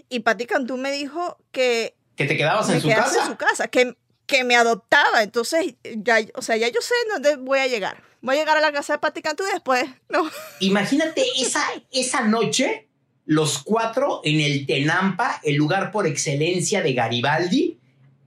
Y 0.09 0.21
Patti 0.21 0.47
Cantú 0.47 0.79
me 0.79 0.91
dijo 0.91 1.37
que 1.53 1.95
Que 2.17 2.25
te 2.25 2.37
quedabas 2.37 2.67
me 2.69 2.77
en 2.77 2.81
su 2.81 2.89
casa. 2.89 3.21
en 3.21 3.27
su 3.27 3.37
casa, 3.37 3.69
que, 3.69 3.95
que 4.27 4.43
me 4.45 4.57
adoptaba. 4.57 5.23
Entonces, 5.23 5.75
ya, 5.85 6.19
o 6.35 6.41
sea, 6.41 6.57
ya 6.57 6.69
yo 6.69 6.81
sé 6.81 6.95
en 7.05 7.23
dónde 7.23 7.37
voy 7.37 7.59
a 7.59 7.67
llegar. 7.67 8.03
Voy 8.23 8.37
a 8.37 8.39
llegar 8.39 8.57
a 8.57 8.61
la 8.63 8.73
casa 8.73 8.95
de 8.95 8.99
Patti 9.01 9.21
Cantú 9.21 9.45
y 9.47 9.53
después, 9.53 9.85
no. 10.09 10.31
Imagínate 10.61 11.23
esa, 11.39 11.63
esa 11.93 12.23
noche, 12.23 12.89
los 13.27 13.59
cuatro 13.62 14.21
en 14.25 14.41
el 14.41 14.67
Tenampa, 14.67 15.41
el 15.43 15.57
lugar 15.57 15.91
por 15.91 16.07
excelencia 16.07 16.81
de 16.83 16.93
Garibaldi, 16.95 17.79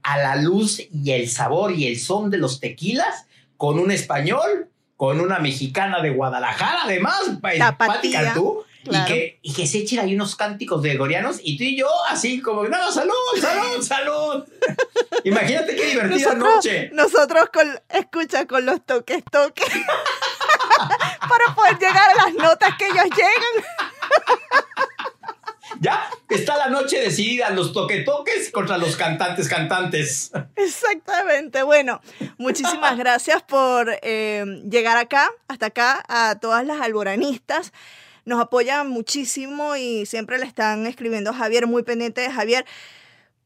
a 0.04 0.18
la 0.18 0.36
luz 0.36 0.82
y 0.94 1.12
el 1.12 1.30
sabor 1.30 1.72
y 1.74 1.88
el 1.88 2.00
son 2.00 2.30
de 2.30 2.38
los 2.38 2.60
tequilas, 2.60 3.26
con 3.58 3.80
un 3.80 3.92
español, 3.92 4.68
con 4.98 5.20
una 5.22 5.40
mexicana 5.40 6.02
de 6.02 6.10
Guadalajara, 6.10 6.80
además, 6.84 7.20
pa- 7.42 7.52
Tapatía, 7.58 8.24
Cantú, 8.26 8.66
claro. 8.84 9.06
y, 9.06 9.08
que, 9.14 9.40
y 9.42 9.54
que 9.54 9.68
se 9.68 9.78
echen 9.80 10.00
ahí 10.00 10.14
unos 10.16 10.36
cánticos 10.36 10.82
gregorianos, 10.82 11.40
y 11.42 11.58
tú 11.58 11.64
y 11.64 11.78
yo, 11.78 11.88
así 12.10 12.42
como, 12.42 12.66
no, 12.68 12.92
salud, 12.92 13.14
salud, 13.40 13.82
salud. 13.82 14.44
Imagínate 15.24 15.76
qué 15.76 15.86
divertida 15.86 16.34
Nosotros, 16.34 16.56
noche. 16.56 16.90
nosotros 16.94 17.50
con, 17.54 17.80
escucha, 17.90 18.46
con 18.46 18.66
los 18.66 18.86
toques, 18.86 19.24
toques. 19.32 19.66
para 21.20 21.56
poder 21.56 21.78
llegar 21.78 22.10
a 22.12 22.16
las 22.26 22.34
notas 22.34 22.72
que 22.78 22.86
ellos 22.88 23.06
llegan. 23.06 23.66
Ya 25.82 26.10
está 26.28 26.58
la 26.58 26.68
noche 26.68 27.00
decidida, 27.00 27.50
los 27.52 27.72
toque-toques 27.72 28.52
contra 28.52 28.78
los 28.78 28.98
cantantes-cantantes. 28.98 30.32
Exactamente. 30.56 31.64
Bueno, 31.64 32.02
muchísimas 32.38 32.98
gracias 32.98 33.42
por 33.44 33.90
eh, 34.02 34.44
llegar 34.70 34.98
acá, 34.98 35.30
hasta 35.48 35.68
acá, 35.68 36.04
a 36.10 36.38
todas 36.40 36.66
las 36.66 36.82
alboranistas. 36.82 37.72
Nos 38.26 38.42
apoyan 38.42 38.90
muchísimo 38.90 39.78
y 39.78 40.06
siempre 40.06 40.38
le 40.38 40.46
están 40.46 40.86
escribiendo 40.86 41.30
a 41.30 41.34
Javier, 41.34 41.66
muy 41.66 41.84
pendiente 41.84 42.22
de 42.22 42.32
Javier. 42.32 42.66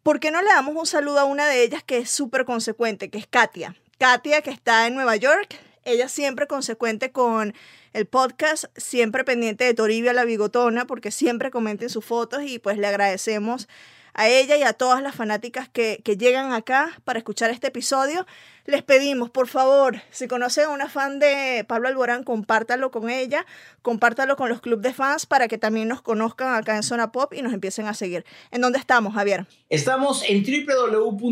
¿Por 0.01 0.19
qué 0.19 0.31
no 0.31 0.41
le 0.41 0.49
damos 0.49 0.75
un 0.75 0.87
saludo 0.87 1.19
a 1.19 1.25
una 1.25 1.47
de 1.47 1.63
ellas 1.63 1.83
que 1.83 1.99
es 1.99 2.09
súper 2.09 2.45
consecuente, 2.45 3.09
que 3.09 3.19
es 3.19 3.27
Katia? 3.27 3.75
Katia, 3.99 4.41
que 4.41 4.49
está 4.49 4.87
en 4.87 4.95
Nueva 4.95 5.15
York. 5.15 5.55
Ella 5.85 6.09
siempre 6.09 6.47
consecuente 6.47 7.11
con 7.11 7.53
el 7.93 8.05
podcast, 8.07 8.65
siempre 8.75 9.23
pendiente 9.23 9.63
de 9.63 9.73
Toribia 9.73 10.13
la 10.13 10.25
Bigotona, 10.25 10.85
porque 10.85 11.11
siempre 11.11 11.51
comenten 11.51 11.89
sus 11.89 12.03
fotos 12.03 12.43
y 12.45 12.59
pues 12.59 12.77
le 12.77 12.87
agradecemos 12.87 13.67
a 14.13 14.27
ella 14.27 14.57
y 14.57 14.63
a 14.63 14.73
todas 14.73 15.01
las 15.01 15.15
fanáticas 15.15 15.69
que, 15.69 16.01
que 16.03 16.17
llegan 16.17 16.53
acá 16.53 16.99
para 17.03 17.17
escuchar 17.19 17.49
este 17.49 17.67
episodio. 17.67 18.25
Les 18.65 18.81
pedimos, 18.81 19.29
por 19.29 19.47
favor, 19.47 20.01
si 20.09 20.27
conocen 20.27 20.65
a 20.65 20.69
una 20.69 20.87
fan 20.87 21.19
de 21.19 21.65
Pablo 21.67 21.89
Alborán, 21.89 22.23
compártalo 22.23 22.91
con 22.91 23.09
ella, 23.09 23.45
compártalo 23.81 24.37
con 24.37 24.47
los 24.49 24.61
clubes 24.61 24.83
de 24.83 24.93
fans 24.93 25.25
para 25.25 25.49
que 25.49 25.57
también 25.57 25.89
nos 25.89 26.01
conozcan 26.01 26.55
acá 26.55 26.75
en 26.75 26.83
Zona 26.83 27.11
Pop 27.11 27.33
y 27.33 27.41
nos 27.41 27.51
empiecen 27.53 27.87
a 27.87 27.93
seguir. 27.93 28.23
¿En 28.51 28.61
dónde 28.61 28.79
estamos, 28.79 29.15
Javier? 29.15 29.47
Estamos 29.69 30.23
en 30.27 30.43
www.cnne.com 30.43 31.27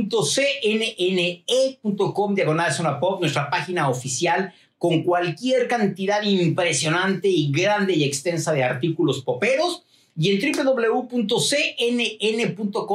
diagonal 2.36 2.74
zona 2.74 3.00
pop, 3.00 3.22
nuestra 3.22 3.50
página 3.50 3.88
oficial 3.88 4.54
con 4.82 5.04
cualquier 5.04 5.68
cantidad 5.68 6.24
impresionante 6.24 7.28
y 7.28 7.52
grande 7.52 7.94
y 7.94 8.04
extensa 8.04 8.52
de 8.52 8.64
artículos 8.64 9.22
poperos. 9.22 9.84
Y 10.18 10.32
en 10.32 10.56
www.cnn.com 10.66 11.44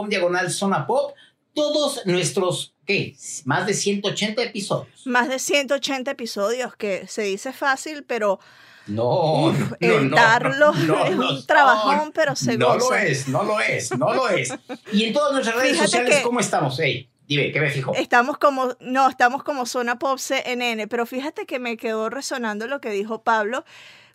diagonal 0.08 0.50
zona 0.50 0.84
pop, 0.84 1.12
todos 1.54 2.04
nuestros 2.04 2.74
¿qué? 2.84 3.14
Más 3.44 3.68
de 3.68 3.74
180 3.74 4.42
episodios. 4.42 5.06
Más 5.06 5.28
de 5.28 5.38
180 5.38 6.10
episodios, 6.10 6.74
que 6.74 7.06
se 7.06 7.22
dice 7.22 7.52
fácil, 7.52 8.02
pero 8.02 8.40
No, 8.88 9.46
uf, 9.46 9.56
no, 9.56 9.66
no, 9.78 9.94
editarlo 9.94 10.72
no, 10.72 11.04
es 11.06 11.14
un 11.14 11.46
trabajón, 11.46 12.10
pero 12.12 12.34
se 12.34 12.58
No 12.58 12.76
lo 12.76 12.96
es, 12.96 13.28
no 13.28 13.44
lo 13.44 13.60
es, 13.60 13.96
no 13.96 14.12
lo 14.12 14.28
es. 14.28 14.52
Y 14.92 15.04
en 15.04 15.12
todas 15.12 15.34
nuestras 15.34 15.54
redes 15.54 15.70
Fíjate 15.74 15.88
sociales, 15.88 16.20
¿cómo 16.24 16.40
estamos? 16.40 16.80
Ey, 16.80 17.08
dime, 17.26 17.52
¿qué 17.52 17.60
me 17.60 17.70
fijo? 17.70 17.94
Estamos 17.94 18.38
como, 18.38 18.76
no, 18.80 19.08
estamos 19.08 19.42
como 19.42 19.66
Zona 19.66 19.98
Pop 19.98 20.18
CNN, 20.18 20.86
pero 20.88 21.06
fíjate 21.06 21.46
que 21.46 21.58
me 21.58 21.76
quedó 21.76 22.10
resonando 22.10 22.66
lo 22.66 22.80
que 22.80 22.90
dijo 22.90 23.22
Pablo 23.22 23.64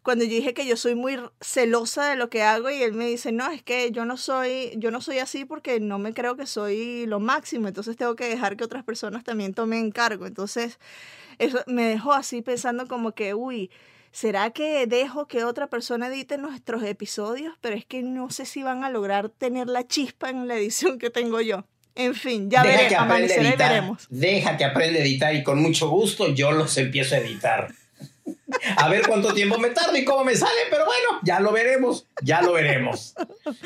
cuando 0.03 0.25
yo 0.25 0.31
dije 0.31 0.53
que 0.53 0.65
yo 0.65 0.77
soy 0.77 0.95
muy 0.95 1.19
celosa 1.41 2.09
de 2.09 2.15
lo 2.15 2.29
que 2.29 2.41
hago 2.41 2.69
y 2.71 2.81
él 2.81 2.93
me 2.93 3.05
dice, 3.05 3.31
no, 3.31 3.51
es 3.51 3.61
que 3.61 3.91
yo 3.91 4.05
no 4.05 4.17
soy, 4.17 4.73
yo 4.77 4.89
no 4.89 4.99
soy 4.99 5.19
así 5.19 5.45
porque 5.45 5.79
no 5.79 5.99
me 5.99 6.13
creo 6.13 6.35
que 6.35 6.47
soy 6.47 7.05
lo 7.05 7.19
máximo, 7.19 7.67
entonces 7.67 7.97
tengo 7.97 8.15
que 8.15 8.27
dejar 8.27 8.57
que 8.57 8.63
otras 8.63 8.83
personas 8.83 9.23
también 9.23 9.53
tomen 9.53 9.91
cargo. 9.91 10.25
Entonces, 10.25 10.79
eso 11.37 11.59
me 11.67 11.83
dejó 11.83 12.13
así 12.13 12.41
pensando 12.41 12.87
como 12.87 13.13
que, 13.13 13.35
uy, 13.35 13.69
¿será 14.11 14.49
que 14.49 14.87
dejo 14.87 15.27
que 15.27 15.43
otra 15.43 15.67
persona 15.67 16.07
edite 16.07 16.37
nuestros 16.39 16.83
episodios? 16.83 17.55
Pero 17.61 17.75
es 17.75 17.85
que 17.85 18.01
no 18.01 18.31
sé 18.31 18.45
si 18.45 18.63
van 18.63 18.83
a 18.83 18.89
lograr 18.89 19.29
tener 19.29 19.67
la 19.67 19.85
chispa 19.85 20.29
en 20.31 20.47
la 20.47 20.55
edición 20.55 20.97
que 20.97 21.11
tengo 21.11 21.41
yo. 21.41 21.65
En 21.95 22.15
fin, 22.15 22.49
ya 22.49 22.63
Deja 22.63 22.77
que 22.77 22.95
veremos, 22.95 23.11
a 23.11 23.35
editar. 23.35 23.69
veremos. 23.69 24.07
Deja 24.09 24.57
que 24.57 24.63
aprenda 24.65 24.99
a 24.99 25.01
editar 25.01 25.35
y 25.35 25.43
con 25.43 25.61
mucho 25.61 25.89
gusto 25.89 26.27
yo 26.33 26.51
los 26.51 26.77
empiezo 26.77 27.15
a 27.15 27.17
editar. 27.19 27.69
A 28.77 28.89
ver 28.89 29.07
cuánto 29.07 29.33
tiempo 29.33 29.57
me 29.57 29.69
tarda 29.69 29.97
y 29.97 30.03
cómo 30.05 30.23
me 30.23 30.35
sale, 30.35 30.61
pero 30.69 30.85
bueno, 30.85 31.19
ya 31.23 31.39
lo 31.39 31.51
veremos, 31.51 32.05
ya 32.21 32.41
lo 32.41 32.53
veremos. 32.53 33.13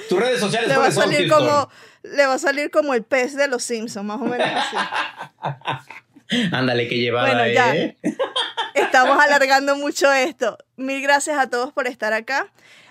Tus 0.09 0.19
redes 0.19 0.39
sociales 0.39 0.69
Le 0.69 0.77
va 0.77 0.87
a 0.87 0.91
¿cuáles 0.91 0.95
son, 0.95 1.03
salir 1.03 1.29
Houston? 1.29 1.47
como 1.47 1.69
le 2.03 2.25
va 2.25 2.33
a 2.35 2.39
salir 2.39 2.71
como 2.71 2.93
el 2.93 3.03
pez 3.03 3.35
de 3.35 3.47
los 3.47 3.63
Simpsons, 3.63 4.05
más 4.05 4.21
o 4.21 4.25
menos 4.25 4.47
así. 4.47 4.77
Ándale, 6.51 6.87
que 6.87 6.97
llevada, 6.97 7.27
Bueno, 7.33 7.47
ya. 7.47 7.75
¿eh? 7.75 7.97
Estamos 8.73 9.17
alargando 9.23 9.75
mucho 9.75 10.11
esto. 10.11 10.57
Mil 10.75 11.01
gracias 11.01 11.37
a 11.37 11.49
todos 11.49 11.71
por 11.73 11.87
estar 11.87 12.13
acá. 12.13 12.47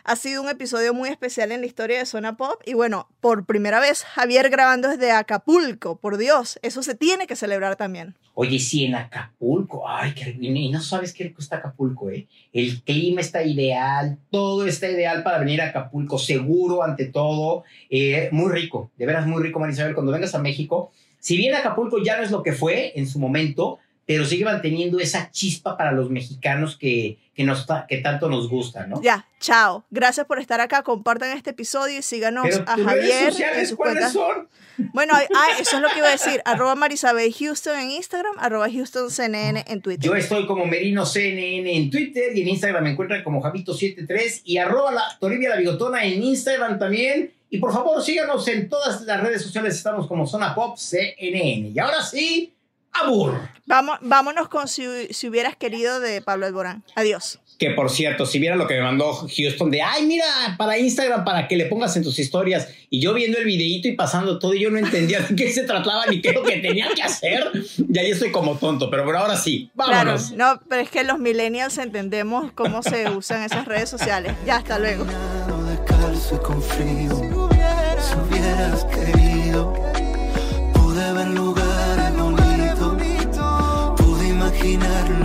Ha 0.06 0.16
sido 0.16 0.42
un 0.42 0.50
episodio 0.50 0.92
muy 0.92 1.08
especial 1.08 1.50
en 1.50 1.62
la 1.62 1.66
historia 1.66 1.98
de 1.98 2.04
Zona 2.04 2.36
Pop. 2.36 2.60
Y 2.66 2.74
bueno, 2.74 3.08
por 3.20 3.46
primera 3.46 3.80
vez, 3.80 4.04
Javier 4.04 4.50
grabando 4.50 4.90
desde 4.90 5.10
Acapulco. 5.12 5.96
Por 5.96 6.18
Dios, 6.18 6.58
eso 6.60 6.82
se 6.82 6.94
tiene 6.94 7.26
que 7.26 7.36
celebrar 7.36 7.76
también. 7.76 8.14
Oye, 8.34 8.58
sí, 8.58 8.84
en 8.84 8.96
Acapulco. 8.96 9.88
Ay, 9.88 10.12
qué. 10.12 10.36
Y 10.38 10.68
no 10.70 10.82
sabes 10.82 11.14
qué 11.14 11.24
rico 11.24 11.40
está 11.40 11.56
Acapulco, 11.56 12.10
¿eh? 12.10 12.28
El 12.52 12.82
clima 12.82 13.22
está 13.22 13.42
ideal, 13.44 14.18
todo 14.30 14.66
está 14.66 14.90
ideal 14.90 15.22
para 15.22 15.38
venir 15.38 15.62
a 15.62 15.68
Acapulco, 15.68 16.18
seguro 16.18 16.82
ante 16.82 17.06
todo. 17.06 17.64
Eh, 17.88 18.28
muy 18.30 18.52
rico, 18.52 18.90
de 18.98 19.06
veras 19.06 19.26
muy 19.26 19.42
rico, 19.42 19.58
Marisabel. 19.58 19.94
Cuando 19.94 20.12
vengas 20.12 20.34
a 20.34 20.38
México, 20.38 20.92
si 21.18 21.38
bien 21.38 21.54
Acapulco 21.54 21.96
ya 22.04 22.18
no 22.18 22.24
es 22.24 22.30
lo 22.30 22.42
que 22.42 22.52
fue 22.52 22.92
en 22.96 23.06
su 23.06 23.18
momento, 23.18 23.78
pero 24.06 24.24
sigue 24.24 24.44
manteniendo 24.44 24.98
esa 25.00 25.30
chispa 25.30 25.76
para 25.76 25.92
los 25.92 26.10
mexicanos 26.10 26.76
que, 26.76 27.18
que, 27.34 27.44
nos, 27.44 27.66
que 27.88 27.98
tanto 27.98 28.28
nos 28.28 28.48
gusta, 28.48 28.86
¿no? 28.86 29.00
Ya, 29.02 29.26
chao. 29.40 29.84
Gracias 29.90 30.26
por 30.26 30.38
estar 30.38 30.60
acá. 30.60 30.82
Compartan 30.82 31.36
este 31.36 31.50
episodio 31.50 31.98
y 31.98 32.02
síganos 32.02 32.44
Pero 32.44 32.64
a 32.66 32.76
redes 32.76 32.86
Javier 32.86 33.22
en 33.22 33.30
sociales, 33.32 33.68
sus 33.68 33.76
¿cuáles 33.76 33.94
cuentas. 33.94 34.12
son? 34.12 34.48
Bueno, 34.92 35.14
eso 35.60 35.76
es 35.76 35.82
lo 35.82 35.88
que 35.88 35.98
iba 35.98 36.08
a 36.08 36.12
decir. 36.12 36.42
Arroba 36.44 36.74
Marisabel 36.74 37.32
Houston 37.32 37.78
en 37.78 37.90
Instagram, 37.92 38.34
arroba 38.38 38.68
Houston 38.70 39.10
CNN 39.10 39.64
en 39.66 39.80
Twitter. 39.80 40.04
Yo 40.04 40.14
estoy 40.14 40.46
como 40.46 40.66
Merino 40.66 41.06
CNN 41.06 41.76
en 41.76 41.90
Twitter 41.90 42.36
y 42.36 42.42
en 42.42 42.48
Instagram 42.48 42.84
me 42.84 42.90
encuentran 42.90 43.22
como 43.22 43.42
Javito73 43.42 44.42
y 44.44 44.58
arroba 44.58 44.92
la 44.92 45.04
Toribia 45.18 45.50
la 45.50 45.56
Bigotona 45.56 46.04
en 46.04 46.22
Instagram 46.22 46.78
también. 46.78 47.32
Y 47.50 47.58
por 47.58 47.72
favor, 47.72 48.02
síganos 48.02 48.46
en 48.48 48.68
todas 48.68 49.02
las 49.02 49.22
redes 49.22 49.42
sociales. 49.42 49.76
Estamos 49.76 50.08
como 50.08 50.26
Zona 50.26 50.54
Pop 50.54 50.76
CNN. 50.76 51.68
Y 51.68 51.78
ahora 51.78 52.02
sí, 52.02 52.53
abur. 52.94 53.48
Vamos, 53.66 53.98
vámonos 54.02 54.48
con 54.48 54.68
si, 54.68 54.84
si 55.10 55.28
hubieras 55.28 55.56
querido 55.56 56.00
de 56.00 56.20
Pablo 56.22 56.46
Alborán. 56.46 56.84
Adiós. 56.94 57.40
Que 57.58 57.70
por 57.70 57.88
cierto, 57.88 58.26
si 58.26 58.40
viera 58.40 58.56
lo 58.56 58.66
que 58.66 58.74
me 58.74 58.82
mandó 58.82 59.14
Houston 59.14 59.70
de, 59.70 59.80
ay, 59.80 60.06
mira, 60.06 60.24
para 60.58 60.76
Instagram, 60.76 61.24
para 61.24 61.46
que 61.46 61.56
le 61.56 61.66
pongas 61.66 61.96
en 61.96 62.02
tus 62.02 62.18
historias. 62.18 62.68
Y 62.90 63.00
yo 63.00 63.14
viendo 63.14 63.38
el 63.38 63.44
videíto 63.44 63.86
y 63.88 63.92
pasando 63.92 64.38
todo, 64.38 64.54
y 64.54 64.60
yo 64.60 64.70
no 64.70 64.78
entendía 64.78 65.20
de 65.20 65.36
qué 65.36 65.52
se 65.52 65.62
trataba 65.62 66.06
ni 66.06 66.20
qué 66.20 66.30
es 66.30 66.34
lo 66.34 66.42
que 66.42 66.56
tenía 66.56 66.88
que 66.94 67.02
hacer. 67.02 67.52
Y 67.76 67.98
ahí 67.98 68.10
estoy 68.10 68.32
como 68.32 68.56
tonto, 68.58 68.90
pero 68.90 69.04
por 69.04 69.16
ahora 69.16 69.36
sí. 69.36 69.70
Vámonos. 69.74 70.32
Claro, 70.32 70.54
no, 70.56 70.62
pero 70.68 70.82
es 70.82 70.90
que 70.90 71.04
los 71.04 71.18
millennials 71.18 71.78
entendemos 71.78 72.52
cómo 72.52 72.82
se 72.82 73.08
usan 73.10 73.44
esas 73.44 73.66
redes 73.66 73.88
sociales. 73.88 74.34
Ya, 74.44 74.56
hasta 74.56 74.78
luego. 74.78 75.06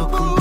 Pude 0.07 0.38